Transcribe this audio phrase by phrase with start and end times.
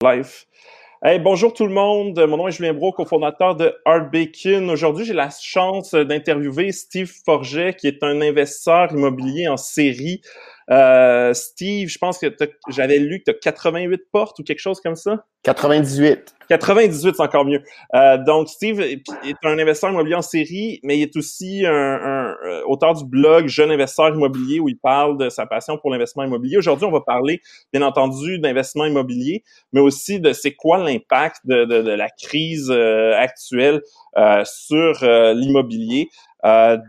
[0.00, 0.46] Life.
[1.02, 2.24] Hey, bonjour tout le monde.
[2.28, 4.70] Mon nom est Julien Bro, cofondateur de Art Bacon.
[4.70, 10.20] Aujourd'hui, j'ai la chance d'interviewer Steve Forget, qui est un investisseur immobilier en série.
[10.70, 12.26] Euh, Steve, je pense que
[12.68, 15.24] j'avais lu que tu as 88 portes ou quelque chose comme ça?
[15.42, 16.32] 98.
[16.48, 17.64] 98, c'est encore mieux.
[17.96, 19.02] Euh, donc, Steve est
[19.42, 23.46] un investisseur immobilier en série, mais il est aussi un, un, euh, auteur du blog
[23.48, 26.58] Jeune investisseur immobilier où il parle de sa passion pour l'investissement immobilier.
[26.58, 27.40] Aujourd'hui, on va parler,
[27.72, 29.42] bien entendu, d'investissement immobilier,
[29.72, 33.82] mais aussi de c'est quoi l'impact de, de, de, la crise euh, actuelle
[34.16, 36.08] euh, sur l'immobilier.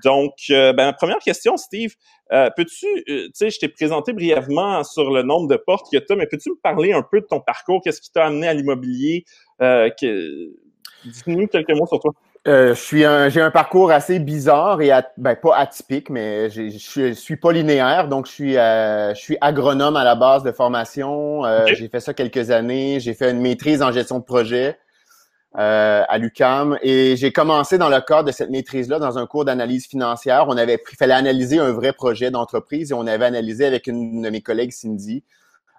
[0.04, 1.94] donc, ben, première question, Steve.
[2.32, 5.98] Euh, peux-tu, euh, tu sais, je t'ai présenté brièvement sur le nombre de portes que
[5.98, 7.82] tu as, mais peux-tu me parler un peu de ton parcours?
[7.84, 9.26] Qu'est-ce qui t'a amené à l'immobilier?
[9.62, 9.90] Euh,
[11.06, 12.12] Dis-nous quelques mots sur toi.
[12.48, 16.70] Euh, je suis un, j'ai un parcours assez bizarre et ben, pas atypique, mais je
[16.70, 21.44] suis, suis pas linéaire, donc je suis, je suis agronome à la base de formation.
[21.68, 23.00] J'ai fait ça quelques années.
[23.00, 24.78] J'ai fait une maîtrise en gestion de projet.
[25.58, 29.46] Euh, à l'UCAM et j'ai commencé dans le cadre de cette maîtrise-là dans un cours
[29.46, 30.46] d'analyse financière.
[30.48, 34.22] On avait pris, fallait analyser un vrai projet d'entreprise et on avait analysé avec une
[34.22, 35.24] de mes collègues, Cindy,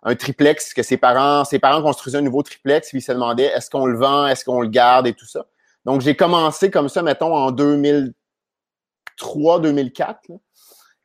[0.03, 3.45] un triplex que ses parents, ses parents construisaient un nouveau triplex puis ils se demandaient
[3.45, 5.07] est-ce qu'on le vend, est-ce qu'on le garde?
[5.07, 5.47] Et tout ça.
[5.85, 10.31] Donc j'ai commencé comme ça, mettons en 2003, 2004.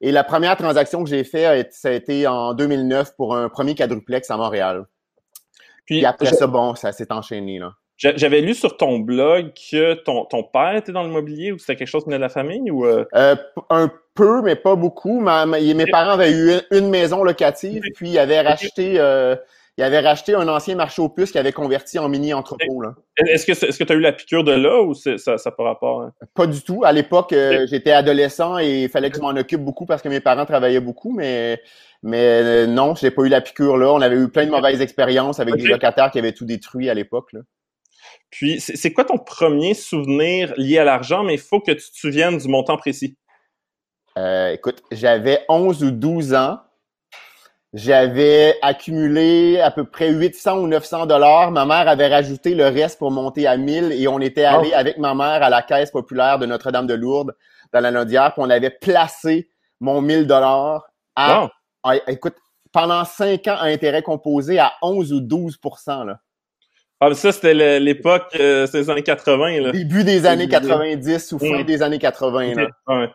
[0.02, 3.76] Et la première transaction que j'ai faite, ça a été en 2009 pour un premier
[3.76, 4.86] quadruplex à Montréal.
[5.86, 7.74] Puis, après ça, bon, ça s'est enchaîné là.
[7.98, 11.88] J'avais lu sur ton blog que ton, ton père était dans l'immobilier ou c'était quelque
[11.88, 13.06] chose qui venait de la famille ou euh?
[13.16, 13.38] Euh,
[13.70, 15.22] un peu mais pas beaucoup.
[15.22, 19.38] mes parents avaient eu une, maison locative puis ils avaient racheté euh,
[19.78, 22.96] ils avaient racheté un ancien marché aux puces qui avait converti en mini entrepôt là.
[23.18, 25.66] Est-ce que est-ce que tu as eu la piqûre de là ou ça ça par
[25.66, 26.14] rapport hein?
[26.34, 26.84] Pas du tout.
[26.86, 27.34] À l'époque
[27.70, 30.80] j'étais adolescent et il fallait que je m'en occupe beaucoup parce que mes parents travaillaient
[30.80, 31.62] beaucoup mais
[32.04, 33.92] mais non, j'ai pas eu la piqûre là.
[33.92, 36.94] On avait eu plein de mauvaises expériences avec des locataires qui avaient tout détruit à
[36.94, 37.42] l'époque là.
[38.30, 41.98] Puis, c'est quoi ton premier souvenir lié à l'argent, mais il faut que tu te
[41.98, 43.18] souviennes du montant précis?
[44.18, 46.60] Euh, écoute, j'avais 11 ou 12 ans.
[47.76, 51.52] J'avais accumulé à peu près 800 ou 900 dollars.
[51.52, 54.78] Ma mère avait rajouté le reste pour monter à 1000 et on était allé oh.
[54.78, 57.36] avec ma mère à la caisse populaire de Notre-Dame-de-Lourdes
[57.74, 59.50] dans la Nodière puis on avait placé
[59.82, 60.86] mon 1000 dollars
[61.18, 61.50] à,
[62.08, 62.36] écoute,
[62.72, 66.20] pendant 5 ans à intérêt composé à 11 ou 12% là.
[67.02, 69.72] Ah, ça, c'était l'époque, euh, c'est les années 80, là.
[69.74, 72.68] Début des années 90 ou fin des années 80, là.
[72.88, 73.10] Ouais.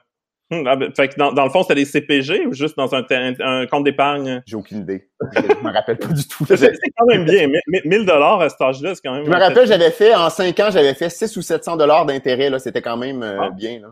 [0.52, 2.92] Hum, ah, ben, fait que dans, dans, le fond, c'était des CPG ou juste dans
[2.92, 4.42] un, un, compte d'épargne?
[4.46, 5.08] J'ai aucune idée.
[5.32, 6.44] Je, me rappelle pas du tout.
[6.44, 7.46] C'est quand même bien.
[7.84, 9.24] 1000 dollars à cet âge-là, c'est quand même...
[9.24, 12.50] Je me rappelle, j'avais fait, en 5 ans, j'avais fait 6 ou 700 dollars d'intérêt,
[12.50, 12.58] là.
[12.58, 13.50] C'était quand même euh, ah.
[13.50, 13.88] bien, là.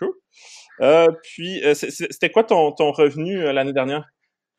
[0.00, 0.12] Cool.
[0.80, 4.08] Euh, puis, euh, c'était quoi ton, ton revenu l'année dernière,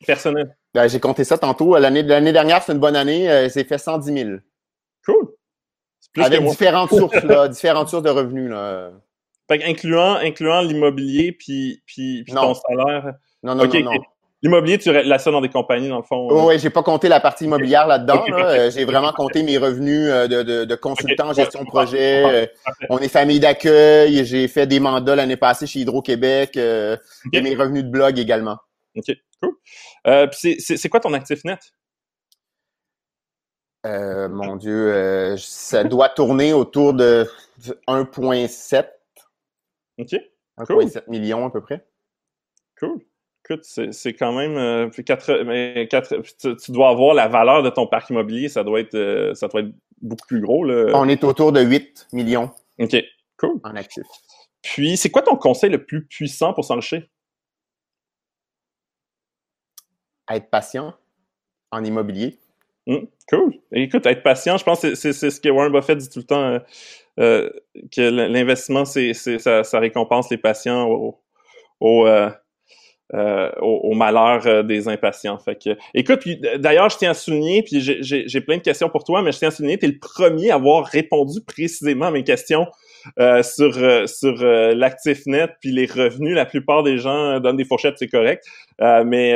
[0.07, 0.55] personnel?
[0.73, 1.77] Ben, j'ai compté ça tantôt.
[1.77, 3.49] L'année dernière, c'est une bonne année.
[3.49, 4.29] c'est fait 110 000.
[5.05, 5.33] Cool.
[6.13, 8.91] Plus Avec différentes sources, là, différentes sources de revenus, là.
[9.51, 13.13] Fait incluant, incluant l'immobilier puis, puis, puis ton salaire.
[13.43, 13.91] Non, non, non, non.
[14.43, 16.27] L'immobilier, tu la ça dans des compagnies, dans le fond.
[16.31, 18.23] Oh, oui, j'ai pas compté la partie immobilière là-dedans.
[18.31, 22.23] Euh, j'ai vraiment compté mes revenus euh, de, de, de consultant en gestion de projet.
[22.25, 22.47] Euh,
[22.89, 24.25] on est famille d'accueil.
[24.25, 26.57] J'ai fait des mandats l'année passée chez Hydro-Québec.
[26.57, 28.57] et mes revenus de blog également.
[28.95, 29.53] OK, cool.
[30.07, 31.59] Euh, c'est quoi ton actif net?
[33.85, 37.27] Euh, mon Dieu, euh, ça doit tourner autour de
[37.87, 38.87] 1,7.
[40.01, 40.15] OK.
[40.57, 41.85] 1,7 millions à peu près.
[42.79, 42.99] Cool.
[43.43, 44.89] Écoute, c'est quand même euh,
[45.45, 49.61] mais tu, dois avoir la valeur de ton parc immobilier, ça doit être ça doit
[49.61, 50.63] être beaucoup plus gros.
[50.63, 50.91] Là.
[50.93, 52.51] On est autour de 8 millions.
[52.79, 52.95] OK.
[53.37, 53.59] Cool.
[53.63, 54.03] En actif.
[54.61, 57.03] Puis, c'est quoi ton conseil le plus puissant pour s'enrichir?
[60.29, 60.93] Être patient
[61.71, 62.39] en immobilier.
[62.87, 62.97] Mmh,
[63.29, 63.53] cool.
[63.73, 66.43] Écoute, être patient, je pense que c'est ce que Warren Buffett dit tout le temps,
[66.43, 66.59] euh,
[67.19, 67.49] euh
[67.91, 70.87] que l'investissement, c'est ça, ça, récompense les patients
[71.79, 72.29] au, euh,
[73.93, 75.37] malheur des impatients.
[75.37, 76.27] Fait que, écoute,
[76.57, 79.49] d'ailleurs, je tiens à souligner, puis j'ai plein de questions pour toi, mais je tiens
[79.49, 82.67] à souligner, tu es le premier à avoir répondu précisément à mes questions
[83.19, 83.73] euh, sur
[84.07, 86.35] sur l'actif net puis les revenus.
[86.35, 88.43] La plupart des gens donnent des fourchettes, c'est correct.
[88.79, 89.33] mais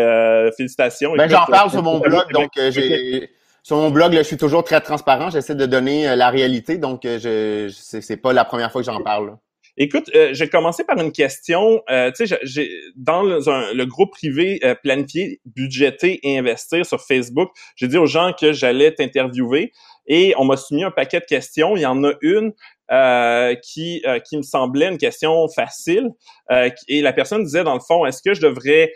[0.57, 1.13] félicitations.
[1.15, 3.29] Ben, j'en parle sur mon blog, donc j'ai
[3.65, 5.31] sur mon blog, je suis toujours très transparent.
[5.31, 8.85] J'essaie de donner euh, la réalité, donc euh, je, c'est pas la première fois que
[8.85, 9.37] j'en parle.
[9.75, 11.81] Écoute, euh, je vais commencer par une question.
[11.89, 17.87] Euh, tu sais, j'ai dans le, groupe privé planifier, budgéter et investir sur Facebook, j'ai
[17.87, 19.71] dit aux gens que j'allais t'interviewer
[20.05, 21.75] et on m'a soumis un paquet de questions.
[21.75, 22.53] Il y en a une
[22.91, 26.09] euh, qui euh, qui me semblait une question facile.
[26.51, 28.91] Euh, et la personne disait dans le fond, est-ce que je devrais,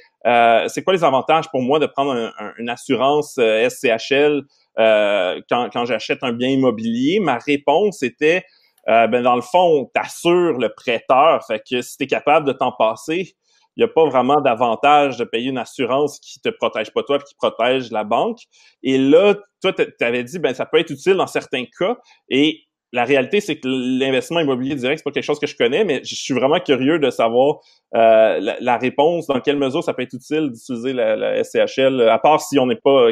[0.68, 4.44] c'est quoi les avantages pour moi de prendre une assurance SCHL
[4.78, 7.20] quand, quand j'achète un bien immobilier?
[7.20, 8.44] Ma réponse était,
[8.86, 13.34] ben dans le fond, t'assures le prêteur, fait que si t'es capable de t'en passer,
[13.80, 17.18] il n'y a pas vraiment d'avantage de payer une assurance qui te protège pas toi,
[17.18, 18.40] qui protège la banque.
[18.84, 21.96] Et là, toi, tu avais dit, ben ça peut être utile dans certains cas.
[22.30, 25.84] Et la réalité, c'est que l'investissement immobilier direct, c'est pas quelque chose que je connais,
[25.84, 27.60] mais je suis vraiment curieux de savoir
[27.96, 32.18] euh, la, réponse, dans quelle mesure ça peut être utile d'utiliser la, la, SCHL, à
[32.18, 33.10] part si on n'est pas...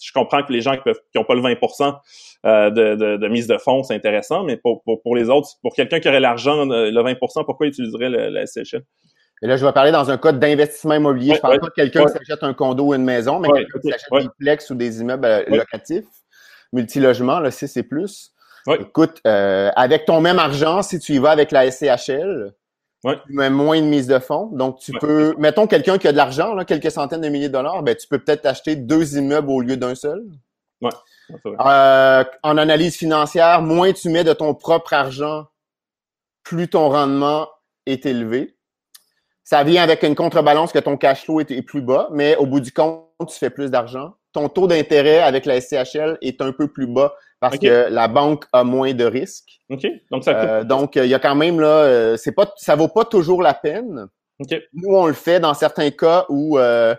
[0.00, 1.56] Je comprends que les gens qui peuvent qui ont pas le 20
[2.46, 5.74] euh, de, de, de, mise de fonds, c'est intéressant, mais pour, pour, les autres, pour
[5.74, 8.84] quelqu'un qui aurait l'argent, euh, le 20% pourquoi il utiliserait la, SCHL?
[9.42, 11.34] Et là, je vais parler dans un cas d'investissement immobilier.
[11.34, 13.88] je parle pas de quelqu'un qui s'achète un condo ou une maison, mais quelqu'un qui
[13.88, 16.06] s'achète des plex ou des immeubles locatifs,
[16.72, 18.32] multilogements, là, c'est plus.
[18.74, 22.54] Écoute, euh, avec ton même argent, si tu y vas avec la SCHL,
[23.02, 24.46] tu mets moins de mise de fonds.
[24.52, 27.82] Donc, tu peux, mettons quelqu'un qui a de l'argent, quelques centaines de milliers de dollars,
[27.82, 30.24] ben, tu peux peut-être acheter deux immeubles au lieu d'un seul.
[30.80, 30.90] Ouais.
[31.46, 35.46] Euh, en analyse financière, moins tu mets de ton propre argent,
[36.42, 37.48] plus ton rendement
[37.86, 38.56] est élevé.
[39.44, 42.46] Ça vient avec une contrebalance que ton cash flow est, est plus bas, mais au
[42.46, 44.14] bout du compte, tu fais plus d'argent.
[44.32, 48.46] Ton taux d'intérêt avec la SCHL est un peu plus bas parce que la banque
[48.52, 49.60] a moins de risques.
[49.70, 49.86] OK.
[50.10, 52.88] Donc, ça euh, donc, il y a quand même là, euh, c'est pas, ça vaut
[52.88, 54.08] pas toujours la peine.
[54.40, 54.56] OK.
[54.72, 56.94] Nous, on le fait dans certains cas où euh,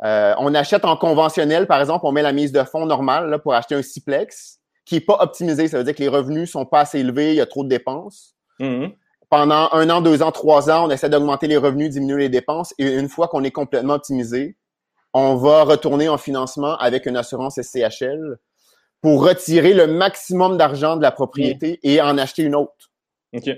[0.00, 3.54] on achète en conventionnel, par exemple, on met la mise de fonds normale là, pour
[3.54, 5.68] acheter un Ciplex qui est pas optimisé.
[5.68, 7.68] Ça veut dire que les revenus sont pas assez élevés, il y a trop de
[7.68, 8.34] dépenses.
[8.60, 8.92] Mm-hmm.
[9.30, 12.74] Pendant un an, deux ans, trois ans, on essaie d'augmenter les revenus, diminuer les dépenses.
[12.78, 14.56] Et une fois qu'on est complètement optimisé,
[15.12, 18.38] on va retourner en financement avec une assurance SCHL
[19.04, 22.90] pour retirer le maximum d'argent de la propriété et en acheter une autre.
[23.34, 23.50] OK.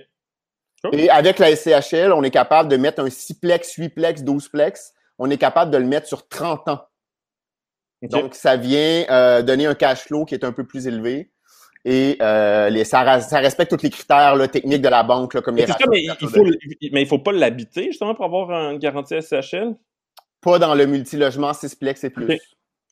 [0.90, 4.90] Et avec la SCHL, on est capable de mettre un 6plex, 8plex, 12plex.
[5.20, 6.80] On est capable de le mettre sur 30 ans.
[8.02, 11.30] Donc, ça vient euh, donner un cash flow qui est un peu plus élevé.
[11.84, 15.66] Et euh, les, ça, respecte tous les critères là, techniques de la banque, comme les
[15.88, 16.44] mais, il faut,
[16.90, 19.76] mais il faut pas l'habiter, justement, pour avoir une garantie SCHL?
[20.40, 22.40] Pas dans le multilogement 6plex et plus.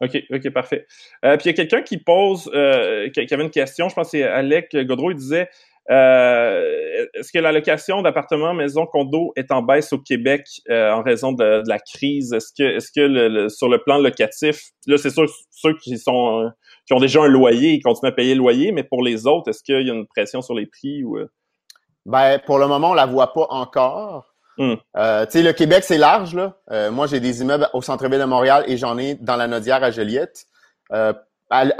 [0.00, 0.86] OK, OK, parfait.
[1.24, 4.08] Euh, puis il y a quelqu'un qui pose, euh, qui, avait une question, je pense
[4.08, 5.48] que c'est Alec Godreau, il disait
[5.90, 11.32] euh, est-ce que la location d'appartements, maisons, condos est en baisse au Québec en raison
[11.32, 12.32] de, la crise?
[12.32, 16.50] Est-ce que, est-ce que le, sur le plan locatif, là c'est sûr ceux qui sont
[16.86, 19.50] qui ont déjà un loyer, ils continuent à payer le loyer, mais pour les autres,
[19.50, 21.18] est-ce qu'il y a une pression sur les prix ou
[22.06, 24.33] Ben pour le moment, on la voit pas encore.
[24.58, 24.74] Hmm.
[24.96, 26.34] Euh, tu sais, le Québec, c'est large.
[26.34, 26.56] Là.
[26.70, 29.82] Euh, moi, j'ai des immeubles au centre-ville de Montréal et j'en ai dans la Nodière
[29.82, 30.46] à Joliette.
[30.92, 31.12] Euh,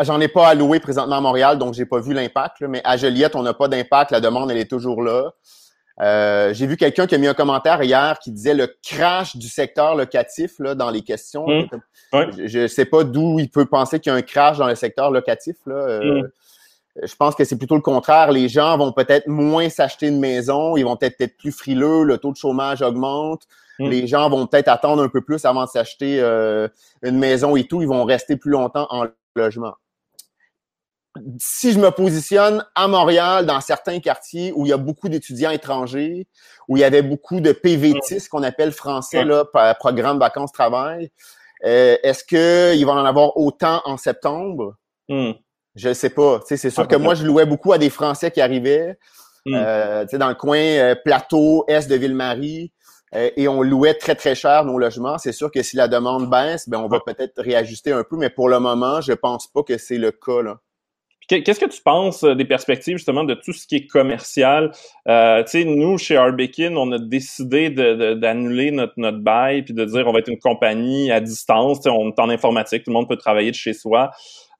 [0.00, 2.62] j'en ai pas à louer présentement à Montréal, donc j'ai pas vu l'impact.
[2.62, 4.10] Mais à Joliette, on n'a pas d'impact.
[4.10, 5.32] La demande, elle est toujours là.
[6.52, 9.94] j'ai vu quelqu'un qui a mis un commentaire hier qui disait le crash du secteur
[9.94, 11.46] locatif là, dans les questions.
[11.46, 11.66] Hmm.
[12.44, 14.74] Je, ne sais pas d'où il peut penser qu'il y a un crash dans le
[14.74, 15.56] secteur locatif.
[15.66, 16.00] Là.
[16.00, 16.28] Hmm.
[17.02, 18.30] Je pense que c'est plutôt le contraire.
[18.30, 22.18] Les gens vont peut-être moins s'acheter une maison, ils vont peut-être être plus frileux, le
[22.18, 23.42] taux de chômage augmente.
[23.78, 23.88] Mm.
[23.88, 26.68] Les gens vont peut-être attendre un peu plus avant de s'acheter euh,
[27.02, 27.82] une maison et tout.
[27.82, 29.74] Ils vont rester plus longtemps en logement.
[31.38, 35.52] Si je me positionne à Montréal, dans certains quartiers où il y a beaucoup d'étudiants
[35.52, 36.26] étrangers,
[36.66, 39.44] où il y avait beaucoup de PVT, ce qu'on appelle français, là,
[39.78, 41.10] programme vacances-travail,
[41.64, 44.74] euh, est-ce qu'il va en avoir autant en septembre?
[45.08, 45.32] Mm.
[45.74, 46.40] Je sais pas.
[46.46, 48.96] C'est sûr ah, que moi, je louais beaucoup à des Français qui arrivaient
[49.46, 49.54] hmm.
[49.54, 52.72] euh, dans le coin euh, plateau, est de Ville-Marie,
[53.14, 55.18] euh, et on louait très, très cher nos logements.
[55.18, 58.30] C'est sûr que si la demande baisse, ben on va peut-être réajuster un peu, mais
[58.30, 60.42] pour le moment, je pense pas que c'est le cas.
[60.42, 60.58] Là.
[61.28, 64.72] Qu'est-ce que tu penses euh, des perspectives justement de tout ce qui est commercial?
[65.08, 69.72] Euh, tu sais, nous, chez Arbekin, on a décidé d'annuler de, notre, notre bail puis
[69.72, 71.86] de dire on va être une compagnie à distance.
[71.86, 74.10] on est en informatique, tout le monde peut travailler de chez soi.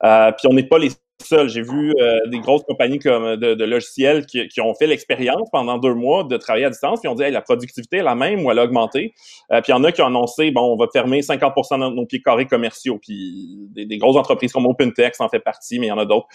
[0.05, 0.91] Euh, puis on n'est pas les
[1.23, 1.49] seul.
[1.49, 5.95] J'ai vu euh, des grosses compagnies comme de, logiciels qui, ont fait l'expérience pendant deux
[5.95, 8.59] mois de travailler à distance, puis ont dit la productivité est la même ou elle
[8.59, 9.15] a augmenté.
[9.53, 11.95] Euh, puis il y en a qui ont annoncé bon, on va fermer 50% de
[11.95, 12.99] nos pieds carrés commerciaux.
[13.01, 16.27] Puis des, grosses entreprises comme OpenText en fait partie, mais il y en a d'autres.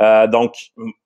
[0.00, 0.54] Euh, donc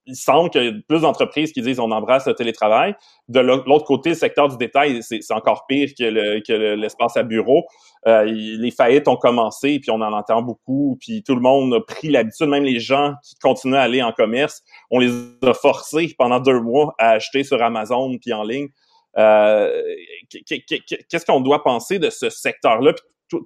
[0.06, 2.94] il semble qu'il y a plus d'entreprises qui disent on embrasse le télétravail.
[3.28, 7.64] De l'autre côté, le secteur du détail, c'est encore pire que l'espace à bureau.
[8.08, 11.80] Euh, les faillites ont commencé, puis on en entend beaucoup, puis tout le monde a
[11.80, 15.10] pris l'habitude, même les gens qui continuent à aller en commerce, on les
[15.42, 18.68] a forcés pendant deux mois à acheter sur Amazon puis en ligne.
[19.18, 19.70] Euh,
[20.46, 22.92] qu'est-ce qu'on doit penser de ce secteur-là?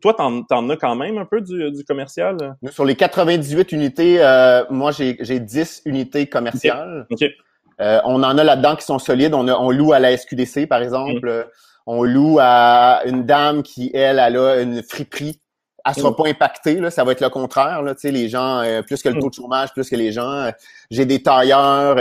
[0.01, 2.57] Toi, t'en, en as quand même un peu du, commercial?
[2.71, 7.07] Sur les 98 unités, euh, moi, j'ai, 10 unités commerciales.
[7.81, 9.35] Euh, on en a là-dedans qui sont solides.
[9.35, 11.29] On, on loue à la SQDC, par exemple.
[11.29, 11.51] Mm.
[11.87, 15.41] On loue à une dame qui, elle, elle a une friperie.
[15.87, 16.91] Elle sera pas impactée, là.
[16.91, 17.83] ça va être le contraire.
[17.83, 17.95] Là.
[18.05, 20.51] Les gens, euh, plus que le taux de chômage, plus que les gens.
[20.91, 21.97] J'ai des tailleurs.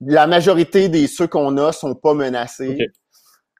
[0.00, 2.78] La majorité des ceux qu'on a sont pas menacés.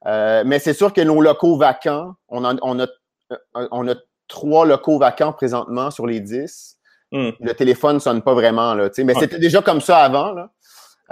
[0.05, 2.87] mais c'est sûr que nos locaux vacants, on, on, a,
[3.55, 3.95] on a
[4.29, 6.77] trois locaux vacants présentement sur les dix.
[7.13, 7.31] Hmm.
[7.41, 8.75] Le téléphone ne sonne pas vraiment.
[8.75, 10.33] Là, mais c'était déjà comme ça avant.
[10.33, 10.51] Là.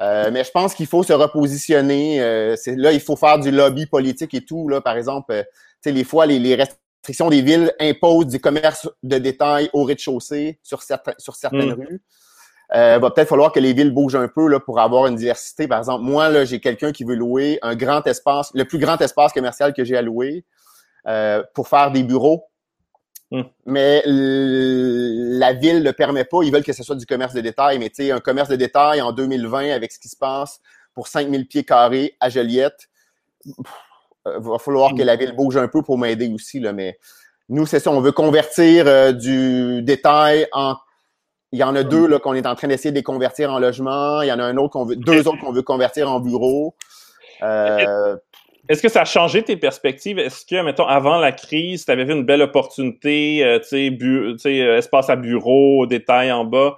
[0.00, 2.22] Euh, mais je pense qu'il faut se repositionner.
[2.22, 4.68] Euh, là, il faut faire du lobby politique et tout.
[4.68, 5.42] Là, par exemple, euh,
[5.84, 6.56] les fois, les,
[7.02, 11.80] restrictions des villes imposent du commerce de détail au rez-de-chaussée sur, sur certaines hmm.
[11.80, 12.02] rues.
[12.72, 15.66] Euh, va peut-être falloir que les villes bougent un peu là, pour avoir une diversité.
[15.66, 19.00] Par exemple, moi, là, j'ai quelqu'un qui veut louer un grand espace, le plus grand
[19.00, 20.44] espace commercial que j'ai à louer
[21.54, 22.50] pour faire des bureaux
[23.32, 23.42] Hmm.
[23.64, 26.42] Mais la ville ne le permet pas.
[26.42, 27.78] Ils veulent que ce soit du commerce de détail.
[27.78, 30.60] Mais tu sais, un commerce de détail en 2020 avec ce qui se passe
[30.94, 32.88] pour 5000 pieds carrés à Joliette,
[34.26, 36.60] il euh, va falloir que la ville bouge un peu pour m'aider aussi.
[36.60, 36.98] Là, mais
[37.48, 37.90] nous, c'est ça.
[37.90, 40.76] On veut convertir euh, du détail en
[41.52, 43.58] il y en a deux là qu'on est en train d'essayer de les convertir en
[43.58, 44.22] logement.
[44.22, 46.76] Il y en a un autre qu'on veut, deux autres qu'on veut convertir en bureau.
[47.42, 48.16] Euh,
[48.68, 50.20] est-ce que ça a changé tes perspectives?
[50.20, 54.58] Est-ce que, mettons, avant la crise, tu avais vu une belle opportunité, euh, tu sais,
[54.58, 56.76] espace à bureau, détail en bas,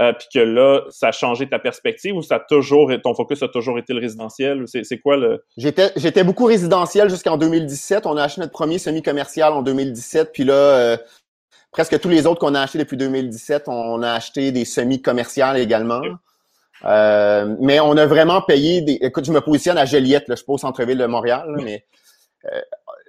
[0.00, 3.42] euh, puis que là, ça a changé ta perspective ou ça a toujours, ton focus
[3.42, 4.64] a toujours été le résidentiel?
[4.66, 5.44] C'est quoi le...
[5.56, 8.06] J'étais, j'étais beaucoup résidentiel jusqu'en 2017.
[8.06, 10.96] On a acheté notre premier semi-commercial en 2017, puis là,
[11.70, 16.02] presque tous les autres qu'on a achetés depuis 2017, on a acheté des semi-commerciales également.
[16.84, 18.98] Euh, mais on a vraiment payé des.
[19.00, 21.84] Écoute, je me positionne à Joliette, là, je suis pas au centre-ville de Montréal, mais
[22.52, 22.60] euh,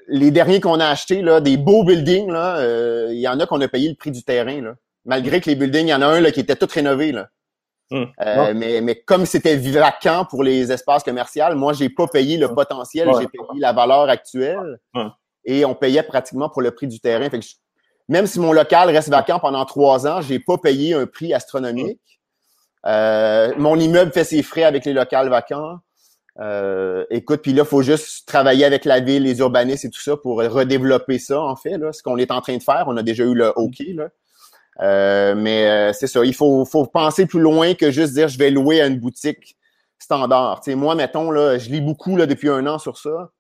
[0.08, 3.46] les derniers qu'on a achetés, là, des beaux buildings, là, euh, il y en a
[3.46, 4.62] qu'on a payé le prix du terrain.
[4.62, 4.76] Là.
[5.06, 7.12] Malgré que les buildings, il y en a un là, qui était tout rénové.
[7.12, 7.30] Là.
[7.92, 8.12] Hum.
[8.56, 13.10] mais, mais comme c'était vacant pour les espaces commerciaux, moi, j'ai pas payé le potentiel,
[13.20, 14.80] j'ai payé la valeur actuelle.
[15.46, 17.30] Et on payait pratiquement pour le prix du terrain.
[17.30, 17.46] Fait que
[18.08, 22.00] même si mon local reste vacant pendant trois ans, j'ai pas payé un prix astronomique.
[22.86, 25.80] Euh, mon immeuble fait ses frais avec les locales vacants.
[26.40, 30.02] Euh, écoute, puis là, il faut juste travailler avec la ville, les urbanistes et tout
[30.02, 32.84] ça pour redévelopper ça, en fait, là, ce qu'on est en train de faire.
[32.88, 34.10] On a déjà eu le OK, là.
[34.82, 38.52] Euh, mais c'est ça, il faut, faut penser plus loin que juste dire je vais
[38.52, 39.56] louer à une boutique
[40.00, 40.62] standard.
[40.64, 43.32] sais, moi, mettons, là, je lis beaucoup là, depuis un an sur ça.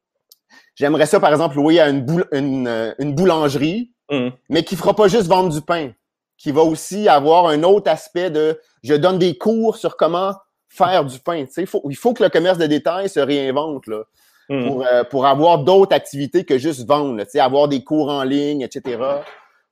[0.76, 4.30] J'aimerais ça, par exemple, louer à une, une, boulangerie, mmh.
[4.50, 5.92] mais qui fera pas juste vendre du pain
[6.38, 10.34] qui va aussi avoir un autre aspect de je donne des cours sur comment
[10.68, 11.46] faire du pain.
[11.58, 14.04] Il faut, il faut que le commerce de détail se réinvente là,
[14.50, 14.68] hmm.
[14.68, 18.62] pour, euh, pour avoir d'autres activités que juste vendre, là, avoir des cours en ligne,
[18.62, 19.00] etc.,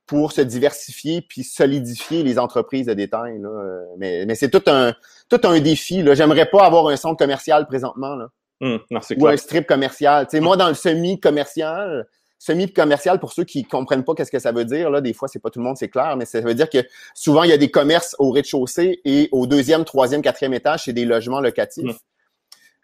[0.06, 3.38] pour se diversifier puis solidifier les entreprises de détail.
[3.40, 3.80] Là.
[3.98, 4.94] Mais, mais c'est tout un,
[5.28, 6.02] tout un défi.
[6.02, 6.14] Là.
[6.14, 8.14] J'aimerais pas avoir un centre commercial présentement.
[8.14, 8.28] Là.
[8.60, 8.76] Hmm.
[9.18, 10.26] ou un strip commercial.
[10.30, 12.06] sais, moi, dans le semi-commercial,
[12.38, 15.40] semi-commercial, pour ceux qui comprennent pas qu'est-ce que ça veut dire, là, des fois, c'est
[15.40, 16.78] pas tout le monde, c'est clair, mais ça veut dire que
[17.14, 20.92] souvent, il y a des commerces au rez-de-chaussée et au deuxième, troisième, quatrième étage, c'est
[20.92, 21.84] des logements locatifs.
[21.84, 21.98] Mm.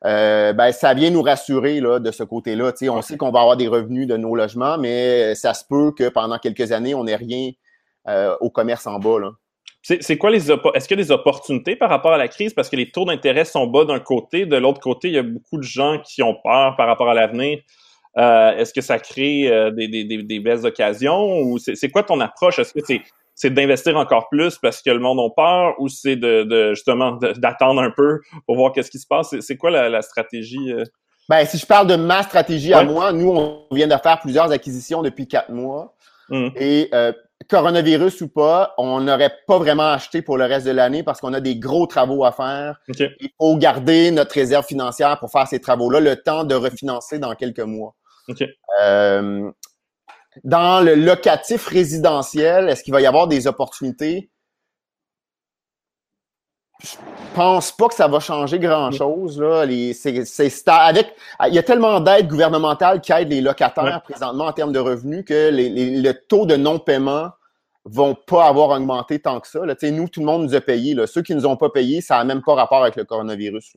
[0.07, 2.73] Euh, ben, ça vient nous rassurer là, de ce côté-là.
[2.91, 6.09] On sait qu'on va avoir des revenus de nos logements, mais ça se peut que
[6.09, 7.51] pendant quelques années, on n'ait rien
[8.09, 9.19] euh, au commerce en bas.
[9.19, 9.31] Là.
[9.83, 12.53] C'est quoi les est-ce qu'il y a des opportunités par rapport à la crise?
[12.53, 15.23] Parce que les taux d'intérêt sont bas d'un côté, de l'autre côté, il y a
[15.23, 17.59] beaucoup de gens qui ont peur par rapport à l'avenir.
[18.17, 22.21] Euh, est-ce que ça crée euh, des, des, des, belles occasions ou c'est quoi ton
[22.21, 22.59] approche?
[22.59, 23.03] Est-ce que c'est
[23.37, 27.13] c'est d'investir encore plus parce que le monde a peur ou c'est de, de, justement
[27.13, 29.35] d'attendre un peu pour voir qu'est-ce qui se passe?
[29.41, 30.73] C'est quoi la, la stratégie?
[30.73, 30.85] Euh?
[31.27, 34.51] Ben, si je parle de ma stratégie à moi, nous, on vient de faire plusieurs
[34.51, 35.95] acquisitions depuis quatre mois.
[36.29, 36.49] Mmh.
[36.57, 36.91] Et
[37.49, 41.33] coronavirus ou pas, on n'aurait pas vraiment acheté pour le reste de l'année parce qu'on
[41.33, 42.81] a des gros travaux à faire.
[42.89, 47.35] Il faut garder notre réserve financière pour faire ces travaux-là, le temps de refinancer dans
[47.35, 47.95] quelques mois.
[48.81, 49.51] Euh,
[50.45, 54.31] dans le locatif résidentiel, est-ce qu'il va y avoir des opportunités?
[56.83, 56.97] Je
[57.35, 59.39] pense pas que ça va changer grand-chose.
[59.41, 59.61] Là.
[59.61, 61.15] avec,
[61.47, 65.25] il y a tellement d'aides gouvernementales qui aident les locataires présentement en termes de revenus
[65.27, 67.31] que le taux de non-paiement
[67.85, 69.65] vont pas avoir augmenté tant que ça.
[69.65, 69.75] Là.
[69.83, 70.95] Nous, tout le monde nous a payé.
[70.95, 71.07] Là.
[71.07, 73.77] Ceux qui nous ont pas payé, ça n'a même pas rapport avec le coronavirus.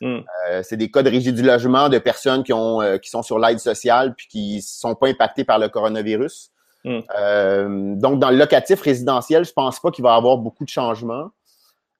[0.00, 0.18] Hmm.
[0.50, 3.22] Euh, c'est des cas de régie du logement de personnes qui, ont, euh, qui sont
[3.22, 6.50] sur l'aide sociale puis qui sont pas impactées par le coronavirus.
[6.84, 7.00] Hmm.
[7.18, 10.70] Euh, donc, dans le locatif résidentiel, je pense pas qu'il va y avoir beaucoup de
[10.70, 11.30] changements.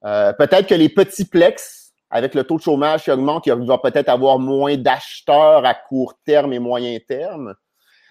[0.03, 4.09] peut-être que les petits plex, avec le taux de chômage qui augmente, il va peut-être
[4.09, 7.55] avoir moins d'acheteurs à court terme et moyen terme.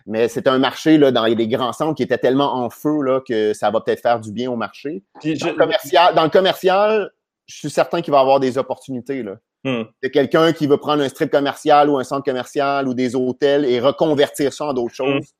[0.07, 3.21] Mais c'est un marché là, dans les grands centres qui était tellement en feu là,
[3.26, 5.02] que ça va peut-être faire du bien au marché.
[5.25, 7.11] dans, le commercial, dans le commercial,
[7.47, 9.23] je suis certain qu'il va y avoir des opportunités.
[9.23, 9.37] Là.
[9.65, 9.85] Hmm.
[10.03, 13.65] De quelqu'un qui veut prendre un strip commercial ou un centre commercial ou des hôtels
[13.65, 15.17] et reconvertir ça en d'autres Hmm.
[15.19, 15.33] choses.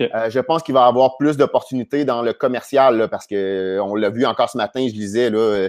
[0.00, 3.34] Euh, je pense qu'il va y avoir plus d'opportunités dans le commercial là, parce que
[3.34, 5.68] euh, on l'a vu encore ce matin, je lisais là, euh,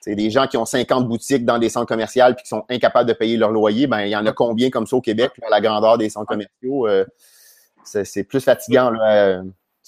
[0.00, 3.08] c'est des gens qui ont 50 boutiques dans des centres commerciaux puis qui sont incapables
[3.08, 3.88] de payer leur loyer.
[3.88, 6.28] Ben il y en a combien comme ça au Québec pour la grandeur des centres
[6.28, 7.04] commerciaux euh,
[7.82, 9.42] c'est c'est plus fatigant là.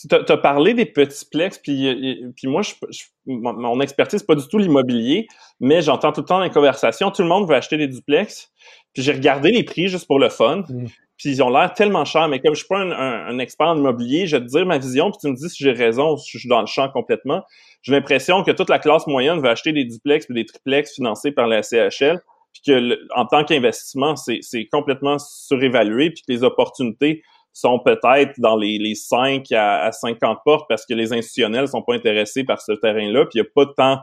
[0.08, 4.22] Tu as, parlé des petits plex, puis, euh, puis moi, je, je- mon, mon expertise,
[4.22, 5.26] pas du tout l'immobilier,
[5.58, 8.52] mais j'entends tout le temps dans les conversations, tout le monde veut acheter des duplex.
[8.94, 10.86] Puis j'ai regardé les prix juste pour le fun, Mm.
[11.16, 12.28] puis ils ont l'air tellement chers.
[12.28, 14.64] Mais comme je suis pas un, un- un expert en immobilier, je vais te dire
[14.66, 16.88] ma vision, puis tu me dis si j'ai raison, si je suis dans le champ
[16.90, 17.42] complètement.
[17.82, 21.32] J'ai l'impression que toute la classe moyenne veut acheter des duplex puis des triplex financés
[21.32, 22.20] par la CHL,
[22.52, 27.78] puis que le- en tant qu'investissement, c'est c'est complètement surévalué, puis que les opportunités sont
[27.78, 31.94] peut-être dans les, les 5 à, à 50 portes parce que les institutionnels sont pas
[31.94, 34.00] intéressés par ce terrain-là, puis il y a pas tant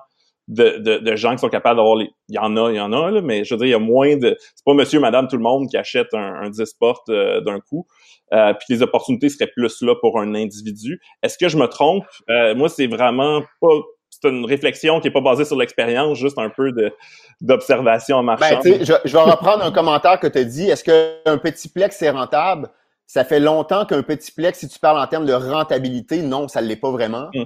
[0.48, 2.10] de, de, de gens qui sont capables d'avoir les...
[2.30, 3.76] Il y en a, il y en a, là, mais je veux dire, il y
[3.76, 4.38] a moins de...
[4.56, 7.60] C'est pas monsieur, madame, tout le monde qui achète un, un 10 portes euh, d'un
[7.60, 7.88] coup.
[8.34, 11.00] Euh, puis les opportunités seraient plus là pour un individu.
[11.24, 12.06] Est-ce que je me trompe?
[12.30, 13.70] Euh, moi, c'est vraiment pas...
[14.10, 16.94] C'est une réflexion qui est pas basée sur l'expérience, juste un peu de
[17.42, 18.46] d'observation en marchant.
[18.50, 20.70] Ben, tu sais, je, je vais reprendre un commentaire que tu as dit.
[20.70, 22.70] Est-ce qu'un petit plex c'est rentable?
[23.08, 26.62] Ça fait longtemps qu'un petit plex, si tu parles en termes de rentabilité, non, ça
[26.62, 27.30] ne l'est pas vraiment.
[27.34, 27.44] Mm.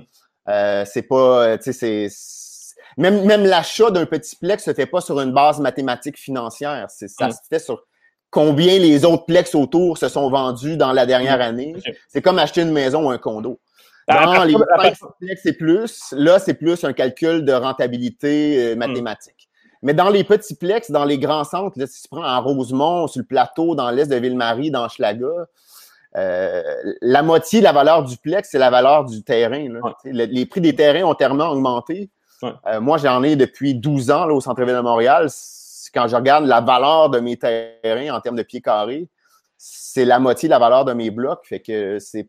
[0.48, 4.86] Euh, c'est pas, euh, tu sais, c'est même même l'achat d'un petit plex se fait
[4.88, 6.88] pas sur une base mathématique financière.
[6.90, 7.32] Ça Mm.
[7.32, 7.84] se fait sur
[8.32, 11.74] combien les autres plex autour se sont vendus dans la dernière année.
[11.78, 11.94] Ok.
[12.08, 13.60] C'est comme acheter une maison ou un condo.
[14.08, 14.56] À Dans les
[15.20, 19.49] plex et plus, là, c'est plus un calcul de rentabilité euh, mathématique.
[19.82, 23.08] Mais dans les petits plex, dans les grands centres, là, si tu prends en Rosemont,
[23.08, 25.28] sur le plateau, dans l'est de Ville-Marie, dans Schlaga,
[26.18, 26.64] euh,
[27.02, 29.70] la moitié de la valeur du plex, c'est la valeur du terrain.
[29.72, 29.80] là.
[29.82, 29.92] Ouais.
[30.04, 32.10] Tu sais, le- les prix des terrains ont tellement augmenté.
[32.42, 32.52] Ouais.
[32.68, 35.28] Euh, moi, j'en ai depuis 12 ans là, au centre-ville de Montréal.
[35.94, 39.08] Quand je regarde la valeur de mes terrains en termes de pieds carrés,
[39.58, 41.42] c'est la moitié de la valeur de mes blocs.
[41.46, 42.28] Fait que c'est